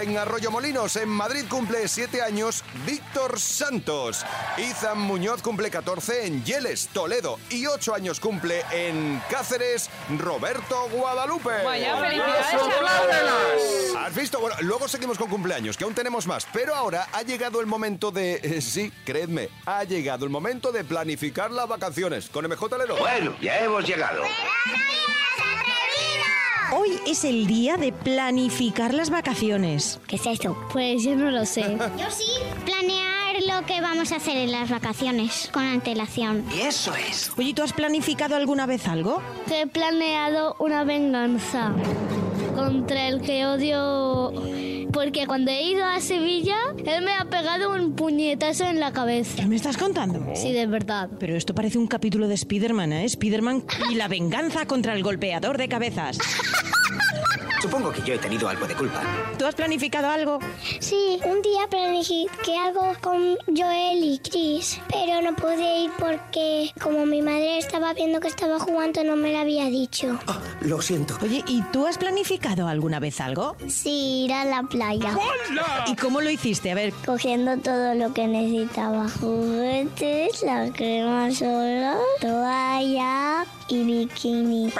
En 0.00 0.18
Arroyo 0.18 0.50
Molinos, 0.50 0.96
en 0.96 1.08
Madrid, 1.08 1.44
cumple 1.48 1.88
7 1.88 2.20
años 2.20 2.62
Víctor 2.84 3.40
Santos. 3.40 4.26
Izan 4.58 4.98
Muñoz 4.98 5.40
cumple 5.40 5.70
14 5.70 6.26
en 6.26 6.44
Yeles, 6.44 6.88
Toledo. 6.92 7.38
Y 7.48 7.66
8 7.66 7.94
años 7.94 8.20
cumple 8.20 8.62
en 8.72 9.22
Cáceres 9.30 9.88
Roberto 10.18 10.88
Guadalupe. 10.90 11.64
Vaya, 11.64 11.96
felicidades, 11.98 13.96
¿Has 13.96 14.14
visto? 14.14 14.38
Bueno, 14.38 14.56
luego 14.60 14.86
seguimos 14.86 15.16
con 15.16 15.30
cumpleaños, 15.30 15.76
que 15.76 15.84
aún 15.84 15.94
tenemos 15.94 16.26
más. 16.26 16.46
Pero 16.52 16.74
ahora 16.74 17.08
ha 17.12 17.22
llegado 17.22 17.60
el 17.60 17.66
momento 17.66 18.10
de... 18.10 18.34
eh, 18.42 18.60
sí, 18.60 18.92
creedme, 19.04 19.48
ha 19.64 19.84
llegado 19.84 20.24
el 20.24 20.30
momento 20.30 20.72
de 20.72 20.84
planificar 20.84 21.50
las 21.50 21.68
vacaciones. 21.68 22.28
Con 22.28 22.46
MJ 22.46 22.76
Lero. 22.78 22.96
Bueno, 22.96 23.34
ya 23.40 23.58
hemos 23.60 23.84
llegado. 23.86 24.22
Hoy 26.72 26.98
es 27.06 27.24
el 27.24 27.46
día 27.46 27.76
de 27.76 27.92
planificar 27.92 28.92
las 28.92 29.10
vacaciones. 29.10 30.00
¿Qué 30.06 30.16
es 30.16 30.26
eso? 30.26 30.56
Pues 30.72 31.02
yo 31.04 31.14
no 31.14 31.30
lo 31.30 31.44
sé. 31.44 31.62
Yo 31.98 32.10
sí. 32.10 32.24
Planear 32.64 33.36
lo 33.46 33.66
que 33.66 33.80
vamos 33.80 34.10
a 34.12 34.16
hacer 34.16 34.36
en 34.36 34.50
las 34.52 34.70
vacaciones 34.70 35.48
con 35.52 35.64
antelación. 35.64 36.44
Y 36.56 36.60
eso 36.62 36.94
es. 36.94 37.30
Oye, 37.36 37.54
¿tú 37.54 37.62
has 37.62 37.72
planificado 37.72 38.34
alguna 38.34 38.66
vez 38.66 38.88
algo? 38.88 39.22
He 39.50 39.66
planeado 39.66 40.56
una 40.58 40.84
venganza 40.84 41.72
contra 42.54 43.08
el 43.08 43.20
que 43.20 43.46
odio. 43.46 44.32
Porque 44.92 45.26
cuando 45.26 45.50
he 45.50 45.62
ido 45.62 45.84
a 45.84 46.00
Sevilla, 46.00 46.56
él 46.84 47.04
me 47.04 47.12
ha 47.12 47.24
pegado 47.24 47.74
un 47.74 47.94
puñetazo 47.94 48.64
en 48.64 48.80
la 48.80 48.92
cabeza. 48.92 49.36
¿Qué 49.36 49.46
me 49.46 49.56
estás 49.56 49.76
contando? 49.76 50.24
Sí, 50.34 50.52
de 50.52 50.66
verdad. 50.66 51.08
Pero 51.18 51.36
esto 51.36 51.54
parece 51.54 51.78
un 51.78 51.86
capítulo 51.86 52.28
de 52.28 52.34
Spider-Man, 52.34 52.92
¿eh? 52.92 53.04
Spider-Man 53.04 53.64
y 53.90 53.94
la 53.94 54.08
venganza 54.08 54.66
contra 54.66 54.94
el 54.94 55.02
golpeador 55.02 55.58
de 55.58 55.68
cabezas. 55.68 56.18
Supongo 57.60 57.90
que 57.92 58.02
yo 58.02 58.14
he 58.14 58.18
tenido 58.18 58.48
algo 58.48 58.66
de 58.66 58.74
culpa. 58.74 59.02
¿Tú 59.38 59.46
has 59.46 59.54
planificado 59.54 60.08
algo? 60.08 60.38
Sí, 60.80 61.18
un 61.24 61.40
día 61.42 61.66
planifiqué 61.68 62.56
algo 62.56 62.92
con 63.00 63.36
Joel 63.56 64.04
y 64.04 64.18
Chris, 64.18 64.80
pero 64.90 65.22
no 65.22 65.34
pude 65.34 65.80
ir 65.84 65.90
porque 65.98 66.70
como 66.80 67.06
mi 67.06 67.22
madre 67.22 67.58
estaba 67.58 67.92
viendo 67.94 68.20
que 68.20 68.28
estaba 68.28 68.58
jugando 68.58 69.02
no 69.04 69.16
me 69.16 69.32
lo 69.32 69.38
había 69.38 69.66
dicho. 69.66 70.18
Ah, 70.26 70.38
lo 70.60 70.80
siento. 70.82 71.16
Oye, 71.22 71.42
¿y 71.46 71.62
tú 71.72 71.86
has 71.86 71.98
planificado 71.98 72.68
alguna 72.68 73.00
vez 73.00 73.20
algo? 73.20 73.56
Sí, 73.68 74.24
ir 74.26 74.32
a 74.32 74.44
la 74.44 74.62
playa. 74.62 75.16
¿Y 75.86 75.96
cómo 75.96 76.20
lo 76.20 76.30
hiciste? 76.30 76.70
A 76.70 76.74
ver, 76.74 76.92
Cogiendo 77.04 77.56
todo 77.58 77.94
lo 77.94 78.12
que 78.12 78.26
necesitaba. 78.26 79.08
Juguetes, 79.20 80.42
la 80.42 80.70
crema 80.72 81.30
sola, 81.30 81.96
toalla 82.20 83.44
y 83.68 83.82
bikini. 83.82 84.72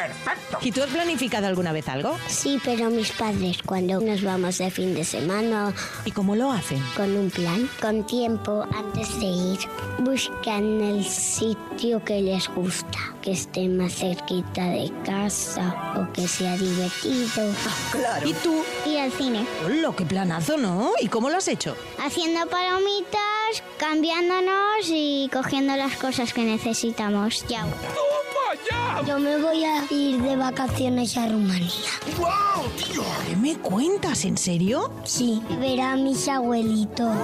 ¿y 0.63 0.73
tú 0.73 0.83
has 0.83 0.91
planificado 0.91 1.47
alguna 1.47 1.73
vez 1.73 1.89
algo? 1.89 2.17
Sí, 2.29 2.61
pero 2.67 2.91
mis 2.91 3.13
padres 3.13 3.59
cuando 3.65 4.01
nos 4.01 4.25
vamos 4.25 4.59
de 4.59 4.73
fin 4.73 4.93
de 4.93 5.05
semana 5.05 5.73
¿Y 6.05 6.11
cómo 6.11 6.35
lo 6.35 6.51
hacen? 6.51 6.83
con 6.97 7.17
un 7.17 7.31
plan, 7.31 7.71
con 7.81 8.05
tiempo 8.05 8.67
antes 8.75 9.21
de 9.21 9.27
ir, 9.27 9.59
buscan 10.01 10.81
el 10.81 11.05
sitio 11.05 12.03
que 12.05 12.21
les 12.21 12.49
gusta, 12.49 12.99
que 13.23 13.33
esté 13.33 13.69
más 13.69 13.95
cerquita 13.95 14.65
de 14.65 14.91
casa 15.05 15.95
o 15.97 16.13
que 16.13 16.27
sea 16.27 16.57
divertido. 16.57 17.55
Claro. 17.93 18.29
¿Y 18.29 18.33
tú? 18.35 18.65
Ir 18.85 18.99
al 18.99 19.13
cine. 19.13 19.47
Lo 19.69 19.95
que 19.95 20.05
planazo, 20.05 20.57
¿no? 20.57 20.91
¿Y 21.01 21.07
cómo 21.07 21.31
lo 21.31 21.37
has 21.37 21.47
hecho? 21.47 21.77
Haciendo 22.05 22.49
palomitas, 22.49 23.63
cambiándonos 23.79 24.89
y 24.89 25.31
cogiendo 25.33 25.77
las 25.77 25.97
cosas 25.97 26.33
que 26.33 26.43
necesitamos. 26.43 27.45
Ya. 28.71 29.03
Yo 29.07 29.19
me 29.19 29.37
voy 29.39 29.63
a 29.65 29.85
ir 29.91 30.21
de 30.23 30.37
vacaciones 30.37 31.17
a 31.17 31.29
Rumanía. 31.29 31.71
¿Qué 33.29 33.37
me 33.37 33.57
cuentas? 33.57 34.25
¿En 34.25 34.39
serio? 34.39 34.91
Sí, 35.05 35.43
ver 35.61 35.81
a 35.81 35.97
mis 35.97 36.29
abuelitos. 36.29 37.15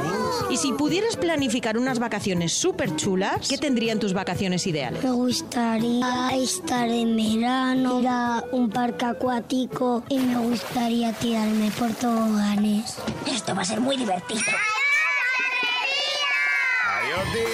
Y 0.51 0.57
si 0.57 0.73
pudieras 0.73 1.17
planificar 1.17 1.79
unas 1.79 1.99
vacaciones 1.99 2.53
súper 2.53 2.95
chulas, 2.97 3.49
¿qué 3.49 3.59
tendrían 3.59 3.99
tus 3.99 4.13
vacaciones 4.13 4.67
ideales? 4.67 5.03
Me 5.03 5.13
gustaría 5.13 6.31
estar 6.35 6.89
en 6.89 7.17
verano, 7.17 8.01
ir 8.01 8.09
a 8.09 8.45
un 8.53 8.69
parque 8.71 9.07
acuático 9.07 10.03
y 10.09 10.19
me 10.19 10.37
gustaría 10.37 11.13
tirarme 11.13 11.71
por 11.79 11.93
toboganes. 11.95 12.97
Esto 13.27 13.55
va 13.55 13.63
a 13.63 13.65
ser 13.65 13.81
muy 13.81 13.97
divertido. 13.97 14.43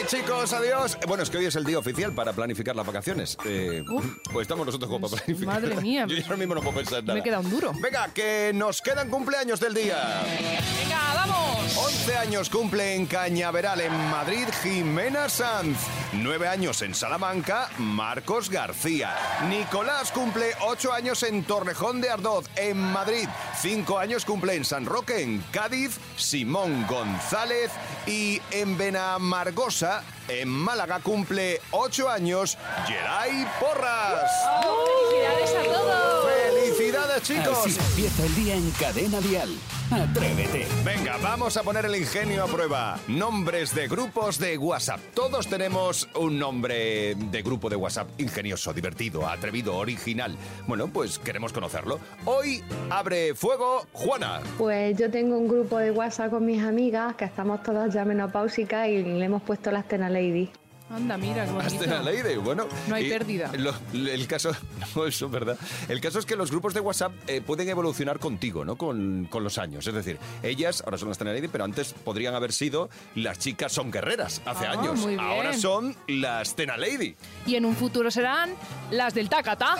Chicos, 0.08 0.52
adiós. 0.54 0.96
Bueno, 1.06 1.22
es 1.22 1.28
que 1.28 1.36
hoy 1.36 1.44
es 1.46 1.56
el 1.56 1.64
día 1.64 1.78
oficial 1.78 2.12
para 2.14 2.32
planificar 2.32 2.74
las 2.74 2.86
vacaciones. 2.86 3.36
Eh, 3.44 3.84
pues 4.32 4.44
estamos 4.44 4.64
nosotros 4.64 4.90
como 4.90 5.08
para 5.08 5.22
planificar. 5.22 5.60
madre 5.60 5.76
mía. 5.82 6.06
Yo 6.08 6.16
ahora 6.24 6.36
mismo 6.36 6.54
no 6.54 6.62
puedo 6.62 6.76
pensar 6.76 7.02
nada. 7.02 7.12
Me 7.14 7.20
he 7.20 7.22
quedado 7.22 7.42
un 7.42 7.50
duro. 7.50 7.72
Venga, 7.80 8.08
que 8.14 8.52
nos 8.54 8.80
quedan 8.80 9.10
cumpleaños 9.10 9.60
del 9.60 9.74
día. 9.74 10.22
Venga, 10.82 11.14
vamos. 11.14 11.76
11 11.76 12.16
años 12.16 12.48
cumple 12.48 12.94
en 12.94 13.04
Cañaveral, 13.04 13.82
en 13.82 13.92
Madrid, 14.10 14.46
Jimena 14.62 15.28
Sanz. 15.28 15.76
9 16.14 16.48
años 16.48 16.80
en 16.80 16.94
Salamanca, 16.94 17.68
Marcos 17.76 18.48
García. 18.48 19.14
Nicolás 19.50 20.10
cumple 20.10 20.52
8 20.62 20.92
años 20.94 21.22
en 21.22 21.44
Torrejón 21.44 22.00
de 22.00 22.08
Ardoz, 22.08 22.46
en 22.56 22.78
Madrid. 22.78 23.28
5 23.60 23.98
años 23.98 24.24
cumple 24.24 24.54
en 24.54 24.64
San 24.64 24.86
Roque, 24.86 25.22
en 25.22 25.44
Cádiz, 25.52 25.98
Simón 26.16 26.86
González. 26.88 27.70
Y 28.06 28.40
en 28.50 28.78
Benamargosa, 28.78 29.97
en 30.28 30.48
Málaga, 30.48 31.00
cumple 31.00 31.60
8 31.70 32.08
años, 32.08 32.56
Geray 32.86 33.46
Porras. 33.58 34.30
¡Felicidades 34.62 35.54
a 35.56 35.62
todos! 35.72 36.26
¡Felicidades, 36.26 37.22
chicos! 37.22 37.58
Así 37.58 37.78
empieza 37.78 38.24
el 38.24 38.34
día 38.34 38.54
en 38.54 38.70
Cadena 38.72 39.20
Dial. 39.20 39.58
Atrévete. 39.90 40.66
Venga, 40.84 41.16
vamos 41.22 41.56
a 41.56 41.62
poner 41.62 41.86
el 41.86 41.96
ingenio 41.96 42.44
a 42.44 42.46
prueba. 42.46 42.98
Nombres 43.08 43.74
de 43.74 43.88
grupos 43.88 44.38
de 44.38 44.58
WhatsApp. 44.58 45.00
Todos 45.14 45.46
tenemos 45.46 46.08
un 46.14 46.38
nombre 46.38 47.14
de 47.14 47.42
grupo 47.42 47.70
de 47.70 47.76
WhatsApp 47.76 48.08
ingenioso, 48.18 48.74
divertido, 48.74 49.26
atrevido, 49.26 49.76
original. 49.76 50.36
Bueno, 50.66 50.88
pues 50.88 51.18
queremos 51.18 51.54
conocerlo. 51.54 52.00
Hoy 52.26 52.62
abre 52.90 53.34
fuego 53.34 53.86
Juana. 53.92 54.40
Pues 54.58 54.98
yo 54.98 55.10
tengo 55.10 55.38
un 55.38 55.48
grupo 55.48 55.78
de 55.78 55.90
WhatsApp 55.90 56.30
con 56.30 56.44
mis 56.44 56.62
amigas 56.62 57.14
que 57.16 57.24
estamos 57.24 57.62
todas 57.62 57.92
ya 57.92 58.04
menopáusicas 58.04 58.88
y 58.88 59.02
le 59.02 59.24
hemos 59.24 59.42
puesto 59.42 59.70
la 59.70 59.80
Astena 59.80 60.10
Lady. 60.10 60.50
Anda, 60.90 61.18
mira, 61.18 61.44
qué 61.44 61.52
bonito. 61.52 61.74
Hasta 61.84 62.02
la 62.02 62.10
bueno. 62.38 62.66
No 62.86 62.94
hay 62.94 63.08
pérdida. 63.10 63.50
lo- 63.58 63.74
el 63.92 64.26
caso, 64.26 64.52
no, 64.96 65.06
eso 65.06 65.26
es 65.26 65.30
verdad. 65.32 65.58
El 65.88 66.00
caso 66.00 66.18
es 66.18 66.24
que 66.26 66.34
los 66.34 66.50
grupos 66.50 66.72
de 66.72 66.80
WhatsApp 66.80 67.12
eh, 67.26 67.40
pueden 67.42 67.68
evolucionar 67.68 68.18
contigo, 68.18 68.64
¿no? 68.64 68.76
Con, 68.76 69.26
con 69.30 69.44
los 69.44 69.58
años. 69.58 69.86
Es 69.86 69.92
decir, 69.94 70.18
ellas 70.42 70.82
ahora 70.84 70.96
son 70.96 71.08
las 71.08 71.18
Lady, 71.20 71.48
pero 71.48 71.64
antes 71.64 71.92
podrían 71.92 72.34
haber 72.34 72.52
sido 72.52 72.88
las 73.14 73.38
chicas 73.38 73.72
son 73.72 73.90
guerreras 73.90 74.40
hace 74.46 74.66
Ah, 74.66 74.72
años. 74.72 74.98
muy 75.00 75.14
bien. 75.14 75.20
Ahora 75.20 75.52
son 75.52 75.94
las 76.06 76.54
Tena 76.56 76.76
Lady. 76.76 77.14
Y 77.46 77.56
en 77.56 77.66
un 77.66 77.76
futuro 77.76 78.10
serán 78.10 78.50
las 78.90 79.12
del 79.14 79.28
tacata. 79.28 79.76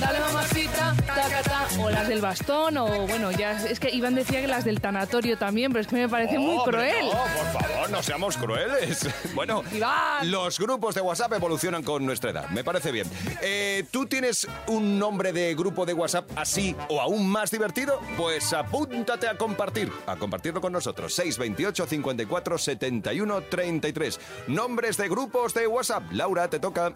Dale 0.00 0.20
mamacita, 0.20 0.94
tacata. 1.06 1.66
O 1.80 1.90
las 1.90 2.08
del 2.08 2.20
bastón, 2.20 2.76
o 2.78 3.06
bueno, 3.06 3.30
ya 3.32 3.52
es 3.66 3.80
que 3.80 3.90
Iván 3.90 4.14
decía 4.14 4.40
que 4.40 4.46
las 4.46 4.64
del 4.64 4.80
tanatorio 4.80 5.38
también, 5.38 5.72
pero 5.72 5.80
es 5.82 5.86
que 5.86 5.96
me 5.96 6.08
parece 6.08 6.38
muy 6.38 6.62
cruel. 6.64 7.06
No, 7.06 7.12
por 7.12 7.62
favor, 7.62 7.90
no 7.90 8.02
seamos 8.02 8.36
crueles. 8.36 9.08
Bueno, 9.34 9.62
Iván. 9.72 10.30
los 10.30 10.58
grupos 10.58 10.94
de 10.94 11.00
WhatsApp 11.02 11.32
evolucionan 11.34 11.82
con 11.82 12.06
nuestra 12.06 12.30
edad. 12.30 12.48
Me 12.50 12.64
parece 12.64 12.90
bien. 12.90 13.06
Eh, 13.42 13.84
¿Tú 13.90 14.06
tienes 14.06 14.46
un 14.68 14.98
nombre 14.98 15.32
de 15.32 15.54
grupo 15.54 15.84
de 15.84 15.92
WhatsApp 15.92 16.30
así 16.36 16.74
o 16.88 17.00
aún 17.00 17.28
más 17.28 17.50
divertido? 17.50 18.00
Pues 18.16 18.52
apúntate 18.54 19.28
a 19.28 19.36
compartir. 19.36 19.92
A 20.06 20.16
compartirlo 20.16 20.60
con 20.60 20.72
nosotros. 20.72 21.12
628 21.14 21.86
54 21.86 22.58
71 22.58 23.42
33. 23.42 24.20
Nombres 24.48 24.96
de 24.96 25.08
grupos 25.08 25.52
de 25.52 25.66
WhatsApp. 25.66 26.04
Laura, 26.12 26.48
te 26.48 26.58
toca. 26.58 26.94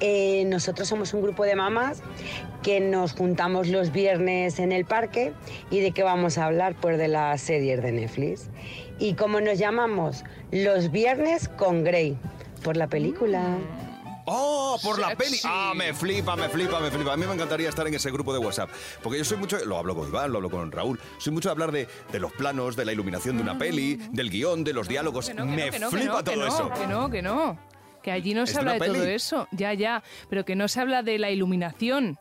Eh, 0.00 0.44
nosotros 0.46 0.88
somos 0.88 1.12
un 1.12 1.22
grupo 1.22 1.44
de 1.44 1.56
mamás 1.56 2.02
que 2.62 2.80
nos 2.80 3.12
juntamos 3.12 3.68
los 3.68 3.92
viernes 3.92 4.58
en 4.58 4.72
el 4.72 4.84
parque 4.84 5.32
y 5.70 5.80
de 5.80 5.92
qué 5.92 6.02
vamos 6.02 6.38
a 6.38 6.46
hablar 6.46 6.74
pues 6.80 6.98
de 6.98 7.08
las 7.08 7.40
series 7.40 7.82
de 7.82 7.92
Netflix. 7.92 8.48
Y 8.98 9.14
como 9.14 9.40
nos 9.40 9.58
llamamos 9.58 10.24
los 10.50 10.90
viernes 10.90 11.48
con 11.48 11.84
Grey 11.84 12.16
por 12.62 12.76
la 12.76 12.88
película. 12.88 13.58
¡Oh, 14.30 14.78
por 14.82 14.98
la 14.98 15.16
peli! 15.16 15.38
¡Ah, 15.44 15.72
me 15.74 15.94
flipa, 15.94 16.36
me 16.36 16.50
flipa, 16.50 16.80
me 16.80 16.90
flipa! 16.90 17.14
A 17.14 17.16
mí 17.16 17.24
me 17.26 17.32
encantaría 17.32 17.70
estar 17.70 17.86
en 17.86 17.94
ese 17.94 18.10
grupo 18.10 18.34
de 18.34 18.38
WhatsApp. 18.38 18.68
Porque 19.02 19.18
yo 19.18 19.24
soy 19.24 19.38
mucho, 19.38 19.58
lo 19.64 19.78
hablo 19.78 19.94
con 19.94 20.06
Iván, 20.06 20.30
lo 20.30 20.36
hablo 20.36 20.50
con 20.50 20.70
Raúl, 20.70 21.00
soy 21.16 21.32
mucho 21.32 21.48
de 21.48 21.52
hablar 21.52 21.72
de, 21.72 21.88
de 22.12 22.20
los 22.20 22.32
planos, 22.32 22.76
de 22.76 22.84
la 22.84 22.92
iluminación 22.92 23.36
de 23.36 23.42
una 23.42 23.56
peli, 23.56 23.96
del 24.12 24.28
guion, 24.28 24.64
de 24.64 24.74
los 24.74 24.86
diálogos. 24.86 25.26
Mm. 25.26 25.28
Que 25.28 25.34
no, 25.34 25.44
que 25.44 25.56
me 25.56 25.70
que 25.70 25.78
no, 25.78 25.90
flipa 25.90 26.22
todo 26.22 26.46
eso. 26.46 26.70
Que 26.70 26.86
no, 26.86 27.10
que 27.10 27.22
no. 27.22 27.58
Que 28.08 28.12
allí 28.12 28.32
no 28.32 28.44
¿Es 28.44 28.52
se 28.52 28.58
habla 28.58 28.72
de 28.72 28.86
todo 28.86 29.04
eso. 29.04 29.48
Ya, 29.50 29.74
ya. 29.74 30.02
Pero 30.30 30.46
que 30.46 30.56
no 30.56 30.66
se 30.66 30.80
habla 30.80 31.02
de 31.02 31.18
la 31.18 31.30
iluminación. 31.30 32.18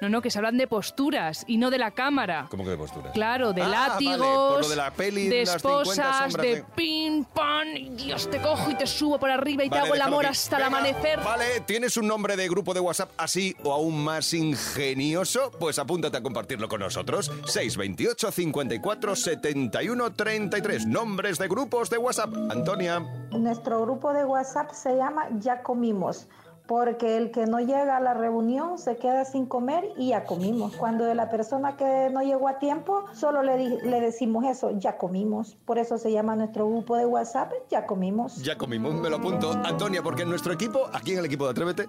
No, 0.00 0.08
no, 0.08 0.22
que 0.22 0.30
se 0.30 0.38
hablan 0.38 0.56
de 0.56 0.66
posturas 0.66 1.44
y 1.46 1.58
no 1.58 1.70
de 1.70 1.78
la 1.78 1.90
cámara. 1.90 2.46
¿Cómo 2.50 2.64
que 2.64 2.70
de 2.70 2.76
postura? 2.78 3.12
Claro, 3.12 3.52
de 3.52 3.62
Ah, 3.62 3.68
látigos, 3.68 4.18
vale, 4.18 4.48
por 4.54 4.60
lo 4.62 4.68
de 4.68 4.76
la 4.76 4.90
peli, 4.92 5.28
de 5.28 5.42
unas 5.42 5.60
50 5.62 5.82
esposas, 5.82 6.32
de 6.34 6.54
de- 6.56 6.64
pin, 6.74 7.24
pan, 7.24 7.68
y 7.76 7.90
Dios, 7.90 8.30
te 8.30 8.40
cojo 8.40 8.70
y 8.70 8.74
te 8.76 8.86
subo 8.86 9.18
por 9.18 9.30
arriba 9.30 9.64
y 9.64 9.68
Vale, 9.68 9.80
te 9.82 9.86
hago 9.86 9.94
el 9.94 10.00
amor 10.02 10.26
hasta 10.26 10.56
el 10.56 10.62
amanecer. 10.64 11.20
Vale, 11.22 11.60
¿tienes 11.66 11.96
un 11.96 12.06
nombre 12.06 12.36
de 12.36 12.48
grupo 12.48 12.72
de 12.72 12.80
WhatsApp 12.80 13.10
así 13.18 13.54
o 13.62 13.72
aún 13.72 14.02
más 14.02 14.32
ingenioso? 14.32 15.50
Pues 15.58 15.78
apúntate 15.78 16.16
a 16.16 16.22
compartirlo 16.22 16.68
con 16.68 16.80
nosotros. 16.80 17.30
628 17.46 18.32
54 18.32 19.16
71 19.16 20.12
33. 20.12 20.86
Nombres 20.86 21.38
de 21.38 21.48
grupos 21.48 21.90
de 21.90 21.98
WhatsApp. 21.98 22.32
Antonia. 22.50 23.00
Nuestro 23.30 23.82
grupo 23.82 24.12
de 24.12 24.24
WhatsApp 24.24 24.72
se 24.72 24.96
llama 24.96 25.28
Ya 25.40 25.62
Comimos, 25.62 26.26
porque 26.70 27.16
el 27.16 27.32
que 27.32 27.46
no 27.46 27.58
llega 27.58 27.96
a 27.96 28.00
la 28.00 28.14
reunión 28.14 28.78
se 28.78 28.96
queda 28.96 29.24
sin 29.24 29.46
comer 29.46 29.88
y 29.96 30.10
ya 30.10 30.22
comimos. 30.22 30.76
Cuando 30.76 31.04
de 31.04 31.16
la 31.16 31.28
persona 31.28 31.76
que 31.76 32.10
no 32.12 32.22
llegó 32.22 32.46
a 32.46 32.60
tiempo, 32.60 33.06
solo 33.12 33.42
le, 33.42 33.58
le 33.84 34.00
decimos 34.00 34.44
eso, 34.44 34.78
ya 34.78 34.96
comimos. 34.96 35.56
Por 35.64 35.78
eso 35.78 35.98
se 35.98 36.12
llama 36.12 36.36
nuestro 36.36 36.68
grupo 36.68 36.96
de 36.96 37.06
WhatsApp 37.06 37.50
Ya 37.72 37.86
Comimos. 37.86 38.36
Ya 38.44 38.56
comimos, 38.56 38.94
me 38.94 39.10
lo 39.10 39.16
apunto. 39.16 39.50
Antonia, 39.64 40.00
porque 40.00 40.22
en 40.22 40.28
nuestro 40.28 40.52
equipo, 40.52 40.88
aquí 40.92 41.10
en 41.10 41.18
el 41.18 41.24
equipo 41.24 41.44
de 41.46 41.50
Atrévete, 41.50 41.88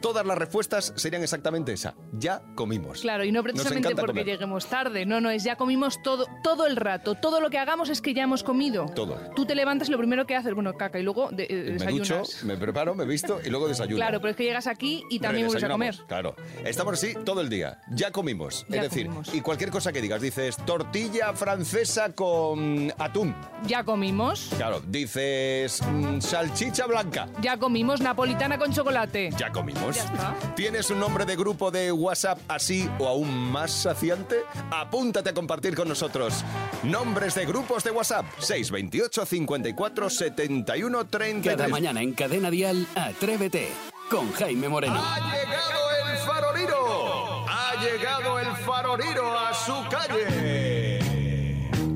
todas 0.00 0.24
las 0.24 0.38
respuestas 0.38 0.92
serían 0.94 1.24
exactamente 1.24 1.72
esa. 1.72 1.94
Ya 2.12 2.40
comimos. 2.54 3.00
Claro, 3.00 3.24
y 3.24 3.32
no 3.32 3.42
precisamente 3.42 3.96
porque 3.96 4.20
comer. 4.20 4.26
lleguemos 4.26 4.66
tarde. 4.66 5.06
No, 5.06 5.20
no, 5.20 5.30
es 5.30 5.42
ya 5.42 5.56
comimos 5.56 6.00
todo, 6.04 6.26
todo 6.44 6.68
el 6.68 6.76
rato. 6.76 7.16
Todo 7.16 7.40
lo 7.40 7.50
que 7.50 7.58
hagamos 7.58 7.88
es 7.90 8.00
que 8.00 8.14
ya 8.14 8.22
hemos 8.22 8.44
comido. 8.44 8.86
Todo. 8.94 9.16
Tú 9.34 9.44
te 9.44 9.56
levantas 9.56 9.88
y 9.88 9.90
lo 9.90 9.98
primero 9.98 10.24
que 10.24 10.36
haces, 10.36 10.54
bueno, 10.54 10.72
caca, 10.74 11.00
y 11.00 11.02
luego 11.02 11.30
de- 11.32 11.46
eh, 11.50 11.64
Me 11.66 11.72
desayunas. 11.72 12.08
ducho, 12.08 12.46
me 12.46 12.56
preparo, 12.56 12.94
me 12.94 13.04
visto 13.06 13.40
y 13.44 13.50
luego 13.50 13.66
desayuno. 13.66 13.96
Claro, 13.96 14.19
pero 14.20 14.30
es 14.30 14.36
que 14.36 14.44
llegas 14.44 14.66
aquí 14.66 15.04
y 15.10 15.18
también 15.18 15.46
vuelves 15.46 15.64
a 15.64 15.68
comer. 15.68 15.96
Claro. 16.06 16.34
Estamos 16.64 16.94
así 16.94 17.14
todo 17.24 17.40
el 17.40 17.48
día. 17.48 17.78
Ya 17.90 18.10
comimos. 18.10 18.64
Ya 18.68 18.76
es 18.76 18.82
decir, 18.90 19.06
comimos. 19.06 19.34
y 19.34 19.40
cualquier 19.40 19.70
cosa 19.70 19.92
que 19.92 20.00
digas, 20.00 20.20
dices 20.20 20.56
tortilla 20.64 21.32
francesa 21.32 22.12
con 22.12 22.92
atún. 22.98 23.34
Ya 23.66 23.84
comimos. 23.84 24.50
Claro, 24.56 24.80
dices 24.86 25.80
mm, 25.82 26.20
salchicha 26.20 26.86
blanca. 26.86 27.28
Ya 27.40 27.56
comimos 27.56 28.00
napolitana 28.00 28.58
con 28.58 28.72
chocolate. 28.72 29.30
Ya 29.36 29.50
comimos. 29.50 29.96
Ya 29.96 30.04
está. 30.04 30.34
¿Tienes 30.54 30.90
un 30.90 31.00
nombre 31.00 31.24
de 31.24 31.36
grupo 31.36 31.70
de 31.70 31.92
WhatsApp 31.92 32.38
así 32.48 32.88
o 32.98 33.08
aún 33.08 33.50
más 33.50 33.70
saciante? 33.70 34.36
Apúntate 34.70 35.30
a 35.30 35.34
compartir 35.34 35.74
con 35.74 35.88
nosotros. 35.88 36.44
Nombres 36.82 37.34
de 37.34 37.46
grupos 37.46 37.84
de 37.84 37.90
WhatsApp. 37.90 38.26
628 38.38 39.26
54 39.26 40.10
71 40.10 41.04
33. 41.06 41.56
Cada 41.56 41.68
mañana 41.68 42.02
en 42.02 42.12
Cadena 42.12 42.50
Dial, 42.50 42.86
Atrévete 42.94 43.68
con 44.10 44.32
Jaime 44.32 44.68
Moreno. 44.68 45.00
¡Ha 45.00 45.18
llegado 45.32 46.10
el 46.10 46.18
faroriro! 46.18 47.46
¡Ha 47.48 47.74
llegado 47.80 48.38
el 48.40 48.56
faroriro 48.56 49.38
a 49.38 49.54
su 49.54 49.84
calle! 49.88 50.98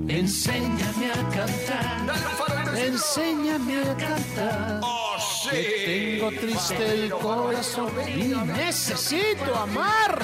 Enséñame 0.08 1.10
a 1.10 1.28
cantar. 1.34 2.78
Enséñame 2.78 3.80
a 3.80 3.96
cantar. 3.96 4.80
¡Oh, 4.82 5.16
sí! 5.18 5.50
Que 5.50 6.18
tengo 6.20 6.40
triste 6.40 6.92
el 6.92 7.10
corazón 7.10 7.90
y 8.06 8.28
necesito 8.46 9.54
amar. 9.56 10.22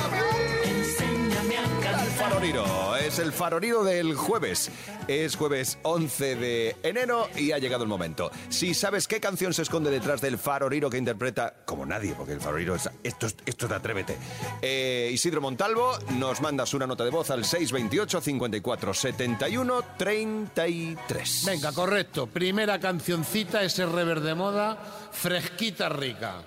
Faroriro 2.30 2.96
es 2.96 3.18
el 3.18 3.32
faroriro 3.32 3.82
del 3.82 4.14
jueves. 4.14 4.70
Es 5.08 5.34
jueves 5.34 5.78
11 5.82 6.36
de 6.36 6.76
enero 6.84 7.28
y 7.34 7.50
ha 7.50 7.58
llegado 7.58 7.82
el 7.82 7.88
momento. 7.88 8.30
Si 8.48 8.72
sabes 8.72 9.08
qué 9.08 9.18
canción 9.18 9.52
se 9.52 9.62
esconde 9.62 9.90
detrás 9.90 10.20
del 10.20 10.38
faroriro 10.38 10.88
que 10.88 10.96
interpreta, 10.96 11.52
como 11.64 11.84
nadie, 11.84 12.14
porque 12.14 12.34
el 12.34 12.40
faroriro 12.40 12.76
es. 12.76 12.88
Esto 13.02 13.26
es, 13.26 13.34
esto 13.44 13.66
es 13.66 13.70
de 13.70 13.74
Atrévete. 13.74 14.16
Eh, 14.62 15.10
Isidro 15.12 15.40
Montalvo, 15.40 15.98
nos 16.18 16.40
mandas 16.40 16.72
una 16.72 16.86
nota 16.86 17.04
de 17.04 17.10
voz 17.10 17.30
al 17.30 17.44
628 17.44 18.20
54 18.20 18.94
71 18.94 19.82
33. 19.98 21.42
Venga, 21.46 21.72
correcto. 21.72 22.28
Primera 22.28 22.78
cancioncita, 22.78 23.64
ese 23.64 23.86
rever 23.86 24.20
de 24.20 24.36
moda, 24.36 24.78
fresquita 25.10 25.88
rica. 25.88 26.44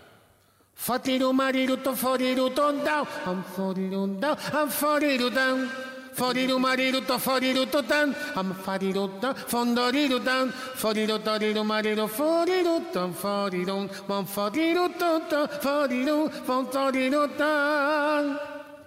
Fatiru 0.75 1.31
mariru 1.33 1.77
to 1.81 1.93
foriru 1.93 2.53
ton 2.53 2.83
down. 2.83 3.07
Am 3.25 3.43
foriru 3.55 4.19
down. 4.19 4.37
Am 4.53 4.69
foriru 4.69 5.29
down. 5.33 5.69
Foriru 6.13 6.59
mariru 6.59 6.99
to 7.07 7.17
foriru 7.17 7.65
to 7.71 7.81
tan. 7.83 8.13
Am 8.35 8.53
fariru 8.53 9.07
down. 9.21 9.33
Fondoriru 9.35 10.19
down. 10.23 10.51
Foriru 10.75 11.19
toriru 11.19 11.63
mariru 11.63 12.07
foriru 12.07 12.91
ton 12.91 13.13
foriru. 13.13 13.89
Mon 14.07 14.25
foriru 14.25 14.89
to 14.99 15.21
to 15.29 15.47
foriru. 15.61 16.29
Fondoriru 16.45 17.27
tan. 17.37 18.39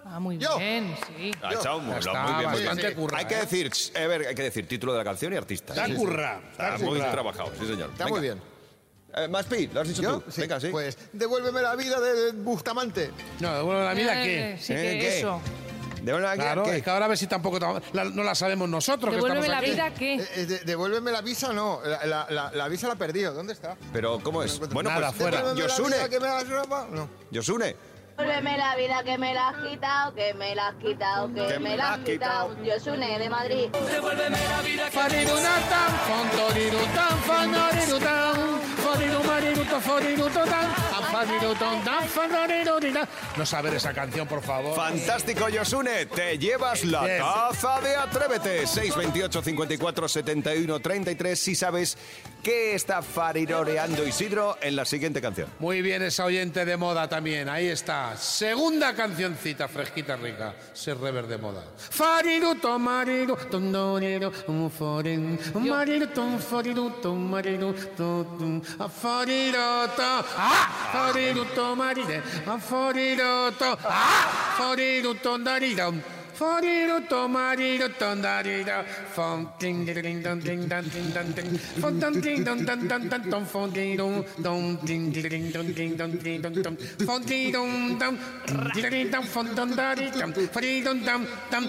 Ah, 0.09 0.19
muy 0.19 0.37
bien, 0.37 0.95
sí. 1.07 1.31
Ha 1.43 1.53
echado 1.53 1.79
muy, 1.79 1.91
Ya 1.93 1.99
está, 1.99 2.23
muy 2.23 2.33
bien, 2.39 2.49
muy 2.51 2.59
bastante 2.59 2.81
bien. 2.87 2.93
currado, 2.95 3.17
Hay 3.17 3.25
que 3.25 3.35
¿eh? 3.35 3.39
decir, 3.41 3.69
ch, 3.71 3.95
a 3.95 4.07
ver, 4.07 4.27
hay 4.27 4.35
que 4.35 4.43
decir 4.43 4.67
título 4.67 4.93
de 4.93 4.99
la 4.99 5.03
canción 5.03 5.33
y 5.33 5.35
artista. 5.35 5.73
Está 5.73 5.85
Sí, 5.85 5.91
sí. 5.91 5.97
currado, 5.97 6.39
está 6.51 6.75
Está 6.75 6.85
muy 6.85 6.99
trabajado, 6.99 7.51
sí 7.59 7.65
señor. 7.67 7.89
Está 7.91 8.05
Venga. 8.05 8.09
muy 8.09 8.21
bien. 8.21 8.41
Eh, 9.23 9.27
más 9.27 9.45
pi, 9.45 9.67
lo 9.67 9.81
has 9.81 9.87
dicho 9.87 10.01
¿Yo? 10.01 10.19
tú. 10.19 10.31
Sí, 10.31 10.41
Venga, 10.41 10.59
sí. 10.59 10.67
Pues 10.69 10.97
devuélveme 11.13 11.61
la 11.61 11.75
vida 11.75 11.99
de 11.99 12.31
Bustamante. 12.33 13.11
No, 13.39 13.63
bueno, 13.65 13.83
la 13.83 13.93
vida 13.93 14.23
Eh, 14.23 14.55
qué. 14.57 14.63
sí, 14.63 14.73
¿Eh? 14.73 14.75
que 14.75 14.99
¿Qué? 14.99 15.17
eso. 15.19 15.41
Devuélveme 16.01 16.31
aquí 16.33 16.41
Claro, 16.41 16.61
a 16.61 16.65
qué. 16.65 16.77
es 16.77 16.83
que 16.83 16.89
ahora 16.89 17.05
a 17.05 17.07
ver 17.09 17.17
si 17.17 17.27
tampoco 17.27 17.59
tam- 17.59 17.81
la- 17.91 18.05
no 18.05 18.23
la 18.23 18.33
sabemos 18.35 18.69
nosotros. 18.69 19.09
que 19.09 19.15
Devuélveme 19.15 19.47
estamos 19.47 19.67
la 19.77 19.85
aquí. 19.85 20.05
vida, 20.05 20.23
¿qué? 20.23 20.23
Eh, 20.23 20.41
eh, 20.41 20.45
de- 20.45 20.59
devuélveme 20.59 21.11
la 21.11 21.21
visa, 21.21 21.51
no. 21.51 21.81
La, 21.83 22.05
la- 22.05 22.27
la- 22.29 22.51
la 22.53 22.67
visa 22.69 22.87
la 22.87 22.93
he 22.93 22.97
perdido. 22.97 23.33
¿Dónde 23.33 23.53
está? 23.53 23.75
Pero, 23.91 24.19
¿cómo 24.23 24.41
es? 24.43 24.57
Bueno, 24.71 24.89
Nada, 24.91 25.07
pues, 25.07 25.21
fuera. 25.21 25.37
Devuélveme 25.39 25.61
la 25.67 25.67
Yosune. 25.75 25.95
vida 25.97 26.09
que 26.09 26.19
me 26.19 26.27
das 26.27 26.47
ropa. 26.49 26.87
No. 26.91 27.09
Yosune. 27.31 27.75
Devuélveme 28.17 28.57
la 28.57 28.75
vida 28.75 29.03
que 29.03 29.17
me 29.17 29.33
la 29.33 29.49
has 29.49 29.67
quitado, 29.67 30.15
que 30.15 30.33
me 30.33 30.55
la 30.55 30.67
has 30.69 30.75
quitado, 30.75 31.33
que, 31.33 31.59
me 31.59 31.75
la 31.77 31.93
has 31.93 31.99
quitado. 31.99 32.63
Yo 32.63 32.79
Sune 32.79 33.19
de 33.19 33.29
Madrid. 33.29 33.69
Devuélveme 33.91 34.37
la 34.49 34.61
vida 34.61 34.85
que 34.85 34.91
Farirunatam, 34.91 35.93
fodido, 38.87 39.21
marido, 39.25 39.65
tô 39.65 39.81
fodido, 39.81 40.29
tô 40.29 40.45
dando. 40.45 40.96
No 43.37 43.45
saber 43.45 43.73
esa 43.75 43.93
canción, 43.93 44.27
por 44.27 44.41
favor. 44.41 44.75
Fantástico, 44.75 45.49
Yosune. 45.49 46.05
Te 46.07 46.37
llevas 46.37 46.83
la 46.83 47.05
Yes. 47.07 47.19
taza 47.19 47.81
de 47.81 47.95
Atrévete. 47.95 48.67
628 48.67 49.41
54 49.41 50.07
71 50.07 50.79
33 50.79 51.39
si 51.39 51.55
sabes 51.55 51.97
qué 52.43 52.75
está 52.75 53.01
fariroreando 53.01 54.05
Isidro 54.07 54.57
en 54.61 54.75
la 54.75 54.85
siguiente 54.85 55.21
canción. 55.21 55.49
Muy 55.59 55.81
bien, 55.81 56.01
esa 56.01 56.25
oyente 56.25 56.65
de 56.65 56.77
moda 56.77 57.07
también. 57.07 57.49
Ahí 57.49 57.67
está. 57.67 58.15
Segunda 58.17 58.93
cancioncita 58.95 59.67
fresquita, 59.67 60.15
rica. 60.15 60.53
Ser 60.73 60.97
rever 60.99 61.27
de 61.27 61.37
moda. 61.37 61.63
Fariruto, 61.77 62.77
mariru, 62.79 63.37
tondoriru, 70.97 71.41
um, 71.41 71.47
forin, 71.47 71.69
um, 71.69 71.77
mariru, 71.77 71.77
tum, 71.77 71.77
foriru, 71.77 71.77
tum, 71.77 71.77
mariru, 71.77 72.07
tum, 72.07 72.25
tum, 72.27 72.47
a 72.47 72.59
foriroto, 72.59 73.77
ah, 73.77 73.77
foriruto, 73.77 73.77
marire, 73.77 73.77
a 73.77 73.77
foriroto, 73.77 73.77
ah, 73.83 74.55
foriruto, 74.57 75.37
darirum. 75.43 76.01
Foriruto, 76.37 77.27
mariru, 77.27 77.89
tondariru, 77.97 78.85
fon, 79.11 79.49
ting, 79.57 79.85
ding, 79.85 80.21
dong, 80.21 80.39
ding, 80.39 80.67
dong, 80.67 80.85
ding, 80.85 81.11
dong, 81.11 81.33
ding, 81.33 81.57
fon, 81.81 81.99
dong, 81.99 82.21
ding, 82.21 82.43
dong, 82.43 82.63
dong, 82.63 82.87
dong, 82.87 83.09
dong, 83.09 83.29
dong, 83.29 83.45
fon, 83.45 83.71
ding, 83.71 83.97
dong, 83.97 84.23
dong, 84.37 84.77
ding, 84.85 85.11
ding, 85.11 85.29
ding, 85.29 85.51
dong, 85.51 85.73
ding, 85.73 85.97
dong, 85.97 86.11
ding, 86.21 86.41
dong, 86.41 86.53
dong, 86.61 86.77
fon, 87.07 87.21
ding, 87.25 87.51
dong, 87.51 87.97
dong, 87.97 88.17
ding, 88.75 88.89
ding, 88.91 89.09
dong, 89.09 89.23
fon, 89.25 89.47
dong, 89.55 89.73
dari, 89.75 90.11
dong, 90.13 90.31
fori, 90.53 90.83
dong, 90.83 91.01
dong, 91.03 91.25
dong, 91.49 91.65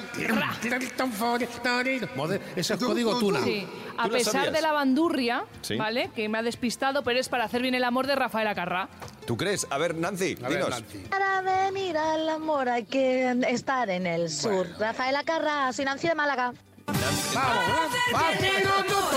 ding, 0.60 0.70
ding, 0.70 0.90
dong, 0.98 1.12
fori, 1.12 1.46
dari, 1.64 1.98
dong. 2.00 2.10
Mode- 2.14 2.40
ese 2.54 2.74
es 2.74 2.80
código 2.80 3.18
tuna. 3.18 3.40
Sí. 3.40 3.64
A 3.98 4.04
¿Tú 4.04 4.08
lo 4.10 4.14
pesar 4.18 4.52
de 4.52 4.60
la 4.62 4.72
bandurria, 4.72 5.44
Sí. 5.60 5.76
¿vale? 5.76 6.10
Que 6.14 6.28
me 6.28 6.38
ha 6.38 6.42
despistado, 6.42 7.02
pero 7.02 7.18
es 7.18 7.28
para 7.28 7.44
hacer 7.44 7.60
bien 7.62 7.74
el 7.74 7.84
amor 7.84 8.06
de 8.06 8.14
Rafael 8.16 8.46
Acarrá. 8.48 8.88
¿Tú 9.26 9.36
crees? 9.36 9.66
A 9.70 9.76
ver, 9.78 9.94
Nancy, 9.96 10.36
A 10.42 10.48
ver, 10.48 10.58
dinos. 10.58 10.70
Nancy. 10.70 10.98
Para 11.10 11.42
venir 11.42 11.96
al 11.98 12.28
amor 12.28 12.68
hay 12.68 12.84
que 12.84 13.30
estar 13.48 13.90
en 13.90 14.06
el 14.06 14.30
sur. 14.30 14.66
Rafael 14.78 15.16
Acarra, 15.16 15.72
soy 15.72 15.84
Nancy 15.84 16.08
de 16.08 16.14
Málaga. 16.14 16.52
Vamos, 16.86 17.64
foriruto, 18.10 19.10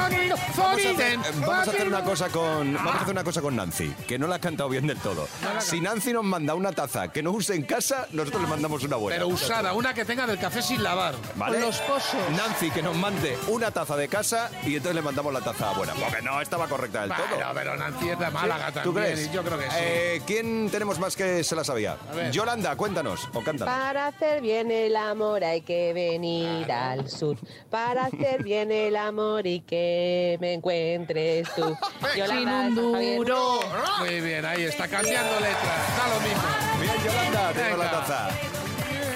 foriruto, 0.00 0.34
hacer, 0.70 1.00
eh, 1.00 1.18
vamos 1.40 1.68
a 1.68 1.70
hacer 1.70 1.88
una 1.88 2.04
cosa 2.04 2.28
con 2.28 2.74
vamos 2.74 2.94
a 2.94 3.00
hacer 3.00 3.12
una 3.12 3.24
cosa 3.24 3.40
con 3.40 3.56
Nancy, 3.56 3.94
que 4.06 4.18
no 4.18 4.26
la 4.26 4.36
ha 4.36 4.40
cantado 4.40 4.68
bien 4.68 4.86
del 4.86 4.98
todo. 4.98 5.28
Si 5.58 5.80
Nancy 5.80 6.12
nos 6.12 6.24
manda 6.24 6.54
una 6.54 6.72
taza 6.72 7.08
que 7.08 7.22
no 7.22 7.32
use 7.32 7.54
en 7.54 7.62
casa, 7.62 8.06
nosotros 8.12 8.42
le 8.42 8.48
mandamos 8.48 8.82
una 8.84 8.96
buena. 8.96 9.18
Pero 9.18 9.28
usada, 9.28 9.72
una 9.72 9.94
que 9.94 10.04
tenga 10.04 10.26
del 10.26 10.38
café 10.38 10.62
sin 10.62 10.82
lavar. 10.82 11.14
¿Vale? 11.36 11.58
Con 11.58 11.66
los 11.66 11.78
pozos. 11.80 12.20
Nancy 12.36 12.70
que 12.70 12.82
nos 12.82 12.96
mande 12.96 13.36
una 13.48 13.70
taza 13.70 13.96
de 13.96 14.08
casa 14.08 14.50
y 14.64 14.76
entonces 14.76 14.94
le 14.94 15.02
mandamos 15.02 15.32
la 15.32 15.40
taza 15.40 15.72
buena. 15.72 15.94
Porque 15.94 16.22
no 16.22 16.40
estaba 16.40 16.68
correcta 16.68 17.02
del 17.02 17.10
todo. 17.10 17.26
Bueno, 17.28 17.50
pero 17.54 17.76
Nancy 17.76 18.08
es 18.10 18.18
de 18.18 18.30
Málaga 18.30 18.72
también. 18.72 18.84
¿Tú 18.84 18.94
crees? 18.94 19.32
Yo 19.32 19.42
creo 19.42 19.58
que 19.58 19.64
sí. 19.64 19.76
Eh, 19.78 20.22
¿Quién 20.26 20.70
tenemos 20.70 20.98
más 20.98 21.16
que 21.16 21.42
se 21.44 21.56
la 21.56 21.64
sabía? 21.64 21.96
Yolanda, 22.32 22.76
cuéntanos 22.76 23.28
o 23.32 23.42
cántanos. 23.42 23.74
Para 23.74 24.08
hacer 24.08 24.40
bien 24.40 24.70
el 24.70 24.96
amor 24.96 25.39
hay 25.44 25.60
que 25.62 25.92
venir 25.92 26.70
al 26.70 27.08
sur. 27.08 27.36
Para 27.70 28.06
hacer 28.06 28.42
bien 28.42 28.70
el 28.70 28.96
amor 28.96 29.46
y 29.46 29.60
que 29.60 30.38
me 30.40 30.54
encuentres 30.54 31.48
tú. 31.54 31.76
Sin 32.14 32.48
un 32.48 32.74
duro. 32.74 33.60
Muy 33.98 34.20
bien, 34.20 34.44
ahí 34.44 34.64
está 34.64 34.88
cambiando 34.88 35.40
letras. 35.40 35.96
Da 35.96 36.08
lo 36.14 36.20
mismo. 36.20 36.48
Bien, 36.80 36.94
Yolanda, 37.04 37.52
tengo 37.52 37.76
la 37.76 37.90
taza. 37.90 38.28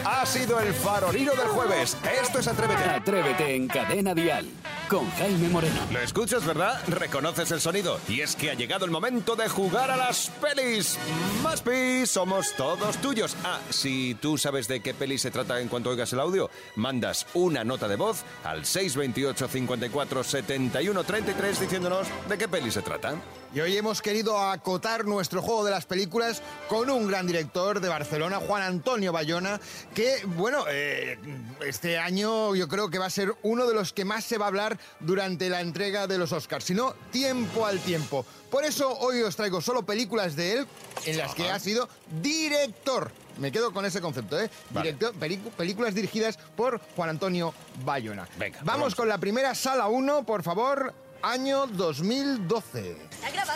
Ha 0.04 0.26
sido 0.26 0.60
el 0.60 0.72
farolino 0.74 1.32
del 1.32 1.48
jueves. 1.48 1.96
Esto 2.22 2.38
es 2.38 2.48
Atrévete. 2.48 2.84
Atrévete 2.84 3.54
en 3.54 3.68
Cadena 3.68 4.14
Dial 4.14 4.46
con 4.94 5.10
Jaime 5.10 5.48
Moreno. 5.48 5.80
Lo 5.90 5.98
escuchas, 5.98 6.46
¿verdad? 6.46 6.80
Reconoces 6.86 7.50
el 7.50 7.60
sonido. 7.60 7.98
Y 8.08 8.20
es 8.20 8.36
que 8.36 8.52
ha 8.52 8.54
llegado 8.54 8.84
el 8.84 8.92
momento 8.92 9.34
de 9.34 9.48
jugar 9.48 9.90
a 9.90 9.96
las 9.96 10.30
pelis. 10.40 10.96
Más 11.42 11.62
pis, 11.62 12.08
somos 12.08 12.52
todos 12.52 12.98
tuyos. 12.98 13.36
Ah, 13.42 13.58
si 13.70 14.14
tú 14.14 14.38
sabes 14.38 14.68
de 14.68 14.78
qué 14.78 14.94
peli 14.94 15.18
se 15.18 15.32
trata 15.32 15.58
en 15.58 15.66
cuanto 15.66 15.90
oigas 15.90 16.12
el 16.12 16.20
audio, 16.20 16.48
mandas 16.76 17.26
una 17.34 17.64
nota 17.64 17.88
de 17.88 17.96
voz 17.96 18.22
al 18.44 18.64
628 18.64 19.48
54 19.48 20.22
71 20.22 21.02
33 21.02 21.60
diciéndonos 21.60 22.06
de 22.28 22.38
qué 22.38 22.46
peli 22.46 22.70
se 22.70 22.82
trata. 22.82 23.16
Y 23.54 23.60
hoy 23.60 23.76
hemos 23.76 24.02
querido 24.02 24.36
acotar 24.36 25.04
nuestro 25.04 25.40
juego 25.40 25.64
de 25.64 25.70
las 25.70 25.86
películas 25.86 26.42
con 26.68 26.90
un 26.90 27.06
gran 27.06 27.24
director 27.24 27.80
de 27.80 27.88
Barcelona, 27.88 28.40
Juan 28.40 28.62
Antonio 28.62 29.12
Bayona, 29.12 29.60
que, 29.94 30.24
bueno, 30.26 30.64
eh, 30.68 31.16
este 31.64 31.96
año 31.96 32.56
yo 32.56 32.66
creo 32.66 32.90
que 32.90 32.98
va 32.98 33.06
a 33.06 33.10
ser 33.10 33.32
uno 33.44 33.66
de 33.66 33.74
los 33.74 33.92
que 33.92 34.04
más 34.04 34.24
se 34.24 34.38
va 34.38 34.46
a 34.46 34.48
hablar 34.48 34.76
durante 35.00 35.48
la 35.48 35.60
entrega 35.60 36.06
de 36.06 36.18
los 36.18 36.32
Oscars, 36.32 36.64
si 36.64 36.74
no, 36.74 36.94
tiempo 37.10 37.66
al 37.66 37.78
tiempo. 37.80 38.24
Por 38.50 38.64
eso 38.64 38.90
hoy 38.98 39.20
os 39.22 39.34
traigo 39.36 39.60
solo 39.60 39.84
películas 39.84 40.36
de 40.36 40.52
él 40.58 40.66
en 41.06 41.18
las 41.18 41.34
que 41.34 41.50
ha 41.50 41.58
sido 41.58 41.88
director. 42.22 43.10
Me 43.38 43.50
quedo 43.50 43.72
con 43.72 43.84
ese 43.84 44.00
concepto, 44.00 44.40
¿eh? 44.40 44.48
Vale. 44.70 44.92
Director- 44.96 45.12
películas 45.56 45.94
dirigidas 45.94 46.38
por 46.56 46.80
Juan 46.94 47.10
Antonio 47.10 47.52
Bayona. 47.84 48.28
Venga, 48.38 48.58
vamos 48.62 48.72
vamos. 48.80 48.94
con 48.94 49.08
la 49.08 49.18
primera 49.18 49.54
sala 49.56 49.88
1, 49.88 50.24
por 50.24 50.44
favor, 50.44 50.94
año 51.20 51.66
2012. 51.66 52.96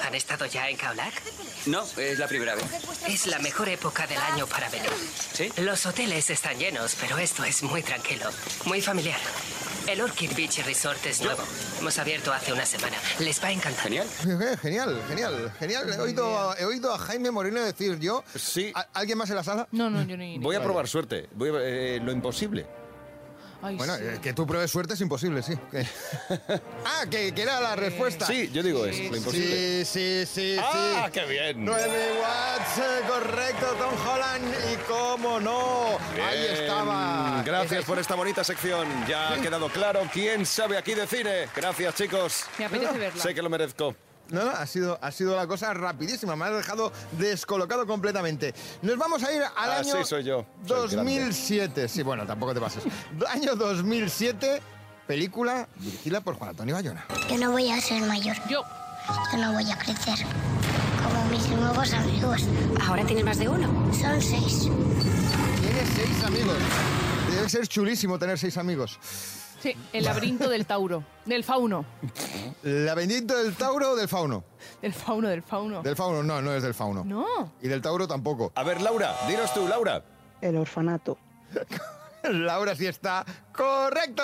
¿Han 0.05 0.15
estado 0.15 0.47
ya 0.47 0.69
en 0.69 0.77
Kaolack? 0.77 1.15
No, 1.67 1.85
es 1.97 2.19
la 2.19 2.27
primera 2.27 2.55
vez. 2.57 2.65
Es 3.07 3.27
la 3.27 3.39
mejor 3.39 3.69
época 3.69 4.07
del 4.07 4.19
año 4.19 4.47
para 4.49 4.69
venir. 4.69 4.91
¿Sí? 5.33 5.53
Los 5.59 5.87
hoteles 5.87 6.29
están 6.31 6.59
llenos, 6.59 6.97
pero 7.01 7.19
esto 7.19 7.45
es 7.45 7.63
muy 7.63 7.83
tranquilo, 7.83 8.31
muy 8.65 8.81
familiar. 8.81 9.21
El 9.89 10.01
Orchid 10.03 10.31
Beach 10.37 10.65
Resort 10.67 11.05
es 11.07 11.23
nuevo. 11.23 11.43
Hemos 11.81 11.99
abierto 11.99 12.31
hace 12.33 12.53
una 12.53 12.67
semana. 12.67 12.97
Les 13.21 13.43
va 13.43 13.49
a 13.49 13.53
encantar. 13.53 13.85
Genial. 13.85 14.07
Genial, 14.61 15.01
genial, 15.09 15.53
genial. 15.59 15.93
He 15.95 15.99
oído, 16.01 16.57
he 16.59 16.65
oído 16.67 16.93
a 16.93 16.99
Jaime 16.99 17.31
Moreno 17.31 17.61
decir 17.63 17.99
yo. 17.99 18.23
Sí. 18.37 18.71
¿A- 18.75 18.87
¿Alguien 18.93 19.17
más 19.17 19.31
en 19.31 19.37
la 19.37 19.45
sala? 19.45 19.67
No, 19.73 19.89
no, 19.89 20.03
yo 20.03 20.17
ni. 20.17 20.39
Voy 20.39 20.57
a 20.57 20.63
probar 20.63 20.87
suerte. 20.89 21.29
Voy 21.33 21.49
a- 21.49 21.53
eh, 21.63 22.01
lo 22.03 22.13
imposible. 22.13 22.67
Ay, 23.61 23.77
Bueno, 23.77 23.97
sí. 23.97 24.03
eh, 24.05 24.19
que 24.23 24.33
tú 24.33 24.47
pruebes 24.47 24.71
suerte 24.71 24.95
es 24.95 25.01
imposible, 25.01 25.43
sí. 25.43 25.53
Ah, 26.85 27.05
que, 27.11 27.33
que 27.35 27.43
era 27.43 27.61
la 27.61 27.75
respuesta. 27.77 28.25
Sí, 28.27 28.51
yo 28.53 28.63
digo 28.63 28.87
es 28.87 28.97
lo 29.11 29.17
imposible. 29.17 29.85
Sí, 29.85 30.25
sí, 30.25 30.27
sí, 30.27 30.57
¡Ah, 30.61 31.03
sí. 31.07 31.11
qué 31.13 31.25
bien! 31.27 31.65
9 31.65 31.83
watts, 32.21 32.79
eh, 32.79 33.03
correcto, 33.09 33.67
Tom 33.79 33.95
Holland. 34.09 34.55
Y 34.73 34.77
cómo 34.91 35.41
no, 35.41 35.99
ahí 36.25 36.47
estaba. 36.53 37.43
Gracias 37.45 37.85
por 37.85 37.99
esta 37.99 38.15
bonita 38.15 38.45
sección. 38.45 38.87
Ya 39.09 39.33
ha 39.33 39.41
quedado 39.41 39.69
claro 39.69 40.03
quién 40.13 40.47
sabe 40.47 40.77
aquí 40.79 40.95
de 40.95 41.07
cine. 41.07 41.49
Gracias, 41.55 41.95
chicos. 41.97 42.45
Me 42.59 42.67
apetece 42.67 42.99
verla. 42.99 43.23
Sé 43.23 43.35
que 43.35 43.43
lo 43.43 43.51
merezco. 43.51 43.95
No, 44.31 44.45
no, 44.45 44.51
ha 44.51 44.67
sido, 44.67 44.99
ha 45.01 45.11
sido 45.11 45.35
la 45.37 45.47
cosa 45.47 45.73
rapidísima, 45.73 46.37
me 46.37 46.45
has 46.45 46.57
dejado 46.57 46.93
descolocado 47.13 47.87
completamente. 47.87 48.55
Nos 48.83 48.99
vamos 48.99 49.23
a 49.23 49.33
ir 49.33 49.43
al 49.43 49.73
Así 49.73 49.91
año 49.91 50.05
soy 50.05 50.25
yo, 50.25 50.45
soy 50.67 50.95
2007. 50.95 51.89
Sí, 51.89 52.03
bueno, 52.03 52.27
tampoco 52.27 52.55
te 52.55 52.61
pases. 52.61 52.85
año 53.29 53.55
2007, 53.57 54.61
película 55.07 55.69
dirigida 55.77 56.21
por 56.21 56.35
Juan 56.35 56.51
Antonio 56.51 56.75
Bayona. 56.75 57.07
Yo 57.31 57.39
no 57.39 57.53
voy 57.53 57.71
a 57.71 57.81
ser 57.81 58.03
mayor. 58.03 58.37
Yo. 58.49 58.63
Yo 59.33 59.39
no 59.39 59.53
voy 59.53 59.71
a 59.71 59.79
crecer. 59.79 60.19
Como 61.03 61.25
mis 61.27 61.49
nuevos 61.49 61.93
amigos. 61.95 62.43
Ahora 62.87 63.05
tienes 63.07 63.25
más 63.25 63.39
de 63.39 63.49
uno. 63.49 63.67
Son 63.95 64.21
seis. 64.21 64.69
Tienes 65.61 65.89
seis 65.97 66.25
amigos. 66.25 66.57
Debe 67.31 67.49
ser 67.49 67.67
chulísimo 67.67 68.19
tener 68.19 68.39
seis 68.39 68.59
amigos. 68.59 68.99
Sí, 69.61 69.75
el 69.93 70.05
laberinto 70.05 70.49
del 70.49 70.67
Tauro. 70.67 71.03
Del 71.25 71.43
fauno. 71.43 71.85
¿Laberinto 72.63 73.37
del 73.37 73.55
Tauro 73.55 73.91
o 73.93 73.97
del 73.97 74.09
Fauno? 74.09 74.45
Del 74.81 74.95
fauno, 74.95 75.29
del 75.29 75.43
fauno. 75.43 75.83
Del 75.83 75.97
Fauno, 75.97 76.23
no, 76.23 76.41
no 76.41 76.53
es 76.55 76.63
del 76.63 76.75
Fauno. 76.75 77.05
No. 77.05 77.53
Y 77.61 77.69
del 77.69 77.83
Tauro 77.83 78.07
tampoco. 78.07 78.53
A 78.55 78.63
ver, 78.63 78.81
Laura, 78.81 79.15
dinos 79.27 79.53
tú, 79.53 79.67
Laura. 79.67 80.03
El 80.41 80.57
orfanato. 80.57 81.19
Laura 82.23 82.77
sí 82.77 82.87
está 82.87 83.25
correcto. 83.53 84.23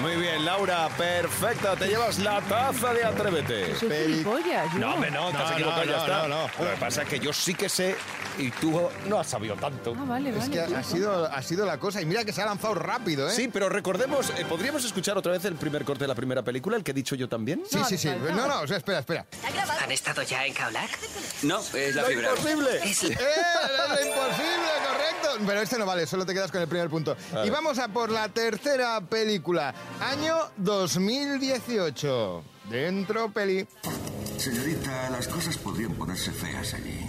Muy 0.00 0.16
bien, 0.16 0.44
Laura, 0.44 0.88
perfecta. 0.98 1.76
Te 1.76 1.86
llevas 1.86 2.18
la 2.18 2.40
taza 2.42 2.92
de 2.92 3.04
Atrévete. 3.04 3.76
Soy 3.76 3.88
gilipollas, 3.90 4.72
yo. 4.72 4.78
No, 4.80 4.94
hombre, 4.94 5.10
no, 5.10 5.30
te 5.30 5.36
has 5.36 5.50
No, 5.50 5.52
equivocado, 5.56 5.84
no, 5.84 5.90
ya 5.90 5.96
no, 5.96 6.02
está. 6.04 6.22
no, 6.22 6.28
no. 6.28 6.64
Lo 6.64 6.70
que 6.72 6.76
pasa 6.80 7.02
es 7.02 7.08
que 7.08 7.18
yo 7.20 7.32
sí 7.32 7.54
que 7.54 7.68
sé 7.68 7.96
y 8.36 8.50
tú 8.50 8.90
no 9.06 9.20
has 9.20 9.26
sabido 9.28 9.54
tanto. 9.54 9.94
Ah, 9.96 10.04
vale, 10.04 10.30
Es 10.30 10.38
vale. 10.38 10.50
que 10.50 10.60
ha, 10.60 10.66
tío. 10.66 10.82
sido, 10.82 11.26
ha 11.32 11.42
sido 11.42 11.64
la 11.64 11.78
cosa. 11.78 12.02
Y 12.02 12.06
mira 12.06 12.24
que 12.24 12.32
se 12.32 12.42
ha 12.42 12.46
lanzado 12.46 12.74
rápido, 12.74 13.28
¿eh? 13.28 13.32
Sí, 13.32 13.48
pero 13.52 13.68
recordemos, 13.68 14.30
eh, 14.30 14.44
¿podríamos 14.48 14.84
escuchar 14.84 15.16
otra 15.16 15.30
vez 15.32 15.44
el 15.44 15.54
primer 15.54 15.84
corte 15.84 16.04
de 16.04 16.08
la 16.08 16.14
primera 16.16 16.42
película, 16.42 16.76
el 16.76 16.82
que 16.82 16.90
he 16.90 16.94
dicho 16.94 17.14
yo 17.14 17.28
también? 17.28 17.62
Sí, 17.70 17.78
sí, 17.88 17.96
sí. 17.96 18.08
No, 18.08 18.48
no, 18.48 18.60
o 18.62 18.66
sea, 18.66 18.78
espera, 18.78 18.98
espera. 18.98 19.26
¿Han 19.80 19.92
estado 19.92 20.22
ya 20.22 20.44
en 20.44 20.54
Kaolack? 20.54 20.90
No, 21.42 21.60
es 21.74 21.94
la 21.94 22.02
¡Lo 22.02 22.06
primera 22.08 22.30
vez. 22.32 22.40
imposible! 22.40 22.70
Es 22.90 23.04
¡Eh! 23.04 23.08
¡Es 23.12 23.20
lo 23.20 24.06
imposible, 24.06 24.70
correcto! 24.72 24.73
Pero 25.46 25.60
este 25.60 25.78
no 25.78 25.86
vale, 25.86 26.06
solo 26.06 26.24
te 26.24 26.32
quedas 26.32 26.50
con 26.50 26.60
el 26.60 26.68
primer 26.68 26.88
punto. 26.88 27.16
Vale. 27.32 27.46
Y 27.46 27.50
vamos 27.50 27.78
a 27.78 27.88
por 27.88 28.10
la 28.10 28.28
tercera 28.28 29.00
película. 29.00 29.74
Año 30.00 30.36
2018. 30.58 32.44
Dentro 32.70 33.30
peli. 33.30 33.66
Señorita, 34.38 35.10
las 35.10 35.28
cosas 35.28 35.56
podrían 35.58 35.94
ponerse 35.94 36.32
feas 36.32 36.74
allí. 36.74 37.00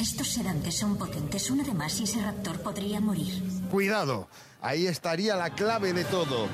Estos 0.00 0.28
sedantes 0.28 0.78
son 0.78 0.96
potentes. 0.96 1.50
Uno 1.50 1.62
de 1.64 1.74
más 1.74 2.00
y 2.00 2.04
ese 2.04 2.20
raptor 2.22 2.60
podría 2.60 3.00
morir. 3.00 3.42
Cuidado, 3.70 4.28
ahí 4.60 4.86
estaría 4.86 5.36
la 5.36 5.50
clave 5.50 5.92
de 5.92 6.04
todo. 6.04 6.48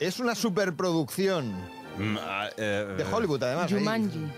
Es 0.00 0.18
una 0.18 0.34
superproducción. 0.34 1.52
Mm, 1.98 2.16
ah, 2.20 2.48
eh, 2.56 2.94
De 2.98 3.04
Hollywood, 3.04 3.42
además. 3.42 3.72
Jumanji. 3.72 4.26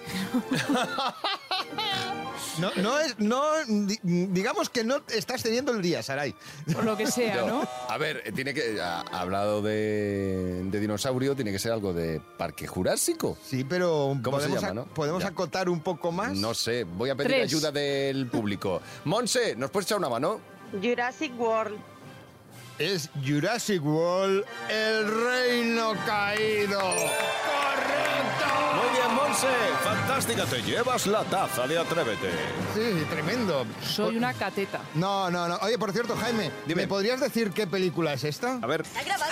No, 2.59 2.71
no 2.77 2.99
es, 2.99 3.19
no, 3.19 3.43
di- 3.67 3.99
digamos 4.03 4.69
que 4.71 4.83
no 4.85 5.01
estás 5.09 5.43
teniendo 5.43 5.73
el 5.73 5.81
día, 5.83 6.03
Saray. 6.03 6.35
Por 6.73 6.85
lo 6.85 6.97
que 6.97 7.07
sea, 7.07 7.43
¿no? 7.47 7.67
A 7.89 7.99
ver, 7.99 8.23
eh, 8.25 8.33
tiene 8.33 8.53
que. 8.55 8.81
Ha 8.81 9.01
ha 9.01 9.21
hablado 9.21 9.63
de, 9.63 10.63
de 10.65 10.81
dinosaurio, 10.81 11.35
tiene 11.35 11.53
que 11.53 11.59
ser 11.59 11.73
algo 11.73 11.93
de 11.93 12.21
Parque 12.37 12.67
Jurásico. 12.67 13.37
Sí, 13.45 13.65
pero 13.65 14.17
¿Cómo 14.23 14.41
se 14.41 14.49
llama, 14.49 14.73
no? 14.73 14.85
podemos 14.87 15.23
Ya. 15.23 15.29
acotar 15.31 15.69
un 15.69 15.81
poco 15.81 16.13
más. 16.13 16.37
No 16.37 16.55
sé, 16.55 16.85
voy 16.85 17.11
a 17.11 17.15
pedir 17.17 17.31
Tres. 17.33 17.45
ayuda 17.45 17.71
del 17.73 18.27
público. 18.29 18.81
Monse, 19.05 19.55
¿nos 19.57 19.71
puedes 19.71 19.87
echar 19.87 19.99
una 19.99 20.09
mano? 20.09 20.41
Jurassic 20.83 21.39
World. 21.39 21.79
Es 22.79 23.11
Jurassic 23.27 23.85
World, 23.85 24.45
el 24.71 25.25
reino 25.25 25.95
caído. 26.07 26.81
Monse. 29.29 29.47
Fantástica, 29.85 30.45
te 30.47 30.63
llevas 30.63 31.07
la 31.07 31.23
taza 31.25 31.67
de 31.67 31.79
Atrévete. 31.79 32.31
Sí, 32.75 33.05
tremendo. 33.11 33.67
Soy 33.85 34.17
una 34.17 34.33
cateta. 34.33 34.81
No, 34.95 35.31
no, 35.31 35.47
no. 35.49 35.57
Oye, 35.63 35.79
por 35.79 35.93
cierto, 35.93 36.17
Jaime, 36.17 36.51
Dime. 36.67 36.83
¿me 36.83 36.89
podrías 36.89 37.21
decir 37.21 37.51
qué 37.53 37.67
película 37.67 38.15
es 38.15 38.25
esta? 38.25 38.59
A 38.63 38.67
ver, 38.67 38.85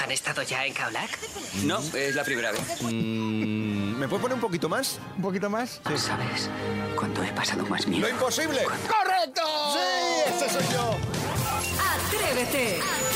¿Han 0.03 0.11
estado 0.13 0.43
ya 0.43 0.65
en 0.67 0.75
Kaolack? 0.75 1.19
No, 1.65 1.79
es 1.95 2.15
la 2.15 2.25
primera 2.25 2.53
vez. 2.53 2.61
mm, 2.83 3.99
¿me 3.99 4.07
puedes 4.07 4.23
poner 4.23 4.35
un 4.35 4.41
poquito 4.41 4.69
más? 4.69 4.99
¿Un 5.17 5.23
poquito 5.23 5.49
más? 5.51 5.81
¿Sabes? 5.97 6.51
Cuando 6.95 7.23
he 7.25 7.33
pasado 7.33 7.65
más 7.67 7.87
miedo. 7.87 8.07
¡Lo 8.07 8.13
imposible! 8.13 8.65
¡Correcto! 8.65 9.43
¡Sí! 9.73 10.31
¡Ese 10.35 10.51
soy 10.51 10.65
yo! 10.73 10.97
Atrévete, 12.07 12.81
atrévete. 12.81 13.16